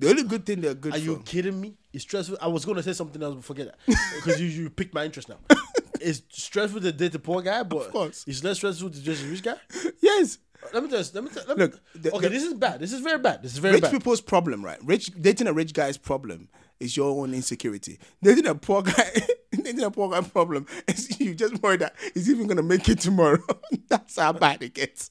[0.00, 1.04] The only good thing they're good are for.
[1.04, 1.76] you kidding me?
[1.92, 2.38] It's stressful.
[2.40, 5.28] I was gonna say something else, but forget that because you you picked my interest
[5.28, 5.36] now.
[6.02, 8.24] It's stressful to date a poor guy, but Of course.
[8.26, 9.56] it's less stressful to date a rich guy.
[10.00, 10.38] yes.
[10.72, 10.96] Let me you.
[11.12, 11.44] Let me tell.
[11.46, 12.80] Let me, Look, the- okay, the- this is bad.
[12.80, 13.42] This is very bad.
[13.42, 13.92] This is very rich bad.
[13.92, 14.78] people's problem, right?
[14.82, 16.48] Rich dating a rich guy's problem
[16.78, 17.98] is your own insecurity.
[18.22, 19.10] Dating a poor guy,
[19.52, 23.00] dating a poor guy problem is you just worry that he's even gonna make it
[23.00, 23.42] tomorrow.
[23.90, 25.10] That's how bad it gets.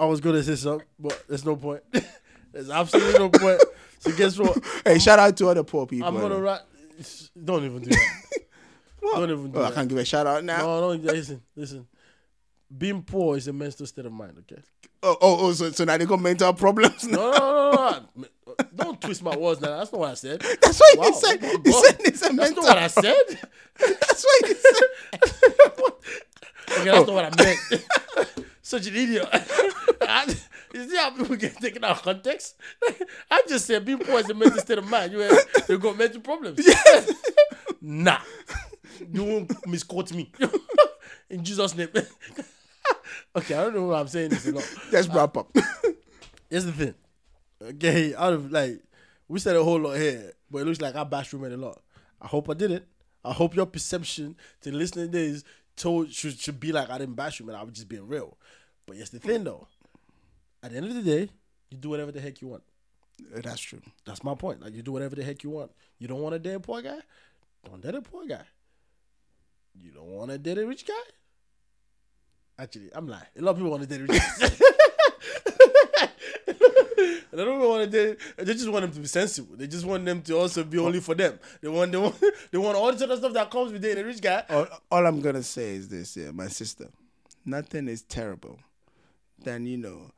[0.00, 1.82] I was gonna say something, but there's no point.
[2.56, 3.62] There's absolutely no point.
[3.98, 4.58] So guess what?
[4.84, 6.08] Hey, shout out to other poor people.
[6.08, 6.60] I'm gonna write.
[6.98, 7.02] Eh?
[7.44, 8.20] Don't even do that.
[9.02, 10.58] Don't even do Oh, I can't give a shout out now.
[10.58, 10.88] No, no.
[11.12, 11.86] Listen, listen.
[12.76, 14.36] Being poor is a mental state of mind.
[14.40, 14.60] Okay.
[15.02, 17.04] Oh, oh, oh, so, so now they got mental problems.
[17.06, 17.16] now.
[17.16, 18.54] No, no, no, no, no.
[18.74, 19.60] Don't twist my words.
[19.60, 20.40] Now that's not what I said.
[20.40, 21.38] That's what Wow, you said.
[21.44, 21.84] oh God.
[21.84, 22.62] said it's a That's mental.
[22.64, 23.14] not what I said.
[23.78, 24.82] That's what you said.
[26.78, 28.45] Okay, that's not what I meant.
[28.66, 29.28] Such an idiot.
[29.32, 30.36] I,
[30.74, 32.56] you see how people get taken out of context?
[33.30, 35.12] I just said being poor is a mental state of mind.
[35.12, 35.38] You have,
[35.68, 36.68] you got mental problems.
[37.80, 38.18] nah.
[39.12, 40.32] You won't misquote me.
[41.30, 41.90] In Jesus' name.
[43.36, 44.68] okay, I don't know what I'm saying this a lot.
[44.90, 45.56] Let's wrap up.
[46.50, 46.94] Here's the thing.
[47.62, 48.82] Okay, out of like
[49.28, 51.80] we said a whole lot here, but it looks like I bashed Rumen a lot.
[52.20, 52.84] I hope I didn't.
[53.24, 55.44] I hope your perception to listening to this
[55.76, 57.54] told should should be like I didn't bash Rumen.
[57.54, 58.36] I was just being real.
[58.86, 59.66] But here's the thing though.
[60.62, 61.30] At the end of the day,
[61.70, 62.62] you do whatever the heck you want.
[63.34, 63.80] Uh, that's true.
[64.04, 64.62] That's my point.
[64.62, 65.72] Like you do whatever the heck you want.
[65.98, 66.98] You don't want to date a poor guy?
[67.64, 68.44] Don't date a poor guy.
[69.74, 70.94] You don't want to date a rich guy?
[72.58, 73.26] Actually, I'm lying.
[73.36, 74.48] A lot of people want to date a rich guy.
[77.30, 78.18] they don't even want to date.
[78.36, 79.56] They just want them to be sensible.
[79.56, 81.38] They just want them to also be only for them.
[81.60, 84.06] They want they want they want all this other stuff that comes with dating a
[84.06, 84.44] rich guy.
[84.48, 86.88] all, all I'm gonna say is this, yeah, my sister.
[87.44, 88.58] Nothing is terrible
[89.46, 90.10] than you know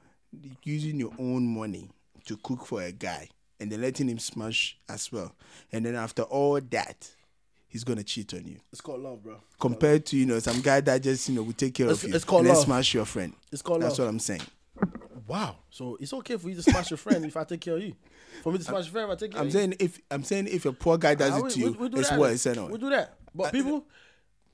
[0.65, 1.89] using your own money
[2.27, 3.29] to cook for a guy
[3.61, 5.33] and then letting him smash as well,
[5.73, 7.09] and then after all that,
[7.69, 8.57] he's gonna cheat on you.
[8.73, 9.37] It's called love, bro.
[9.61, 12.09] Compared to you know some guy that just you know will take care It's- of
[12.11, 12.65] you it's called and love.
[12.65, 13.33] smash your friend.
[13.53, 14.07] It's called That's love.
[14.07, 14.43] what I'm saying.
[15.27, 15.57] Wow.
[15.71, 17.95] So it's okay for you to smash your friend if I take care of you.
[18.43, 19.59] For me to smash your friend if I take care I'm of you.
[19.59, 21.89] saying if I'm saying if a poor guy does Ah, it we- to you, we
[21.89, 22.47] do it's that worse.
[22.47, 23.15] We do that.
[23.35, 23.85] But people,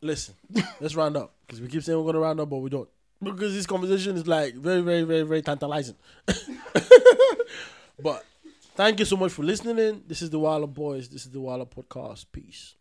[0.01, 0.35] listen,
[0.81, 1.35] let's round up.
[1.47, 2.89] Because we keep saying we're to round up, but we don't.
[3.25, 5.97] Because this conversation is like very, very, very, very tantalizing.
[8.03, 8.25] but
[8.75, 10.03] thank you so much for listening.
[10.07, 11.09] This is the Wilder Boys.
[11.09, 12.27] This is the Wilder Podcast.
[12.33, 12.75] Peace.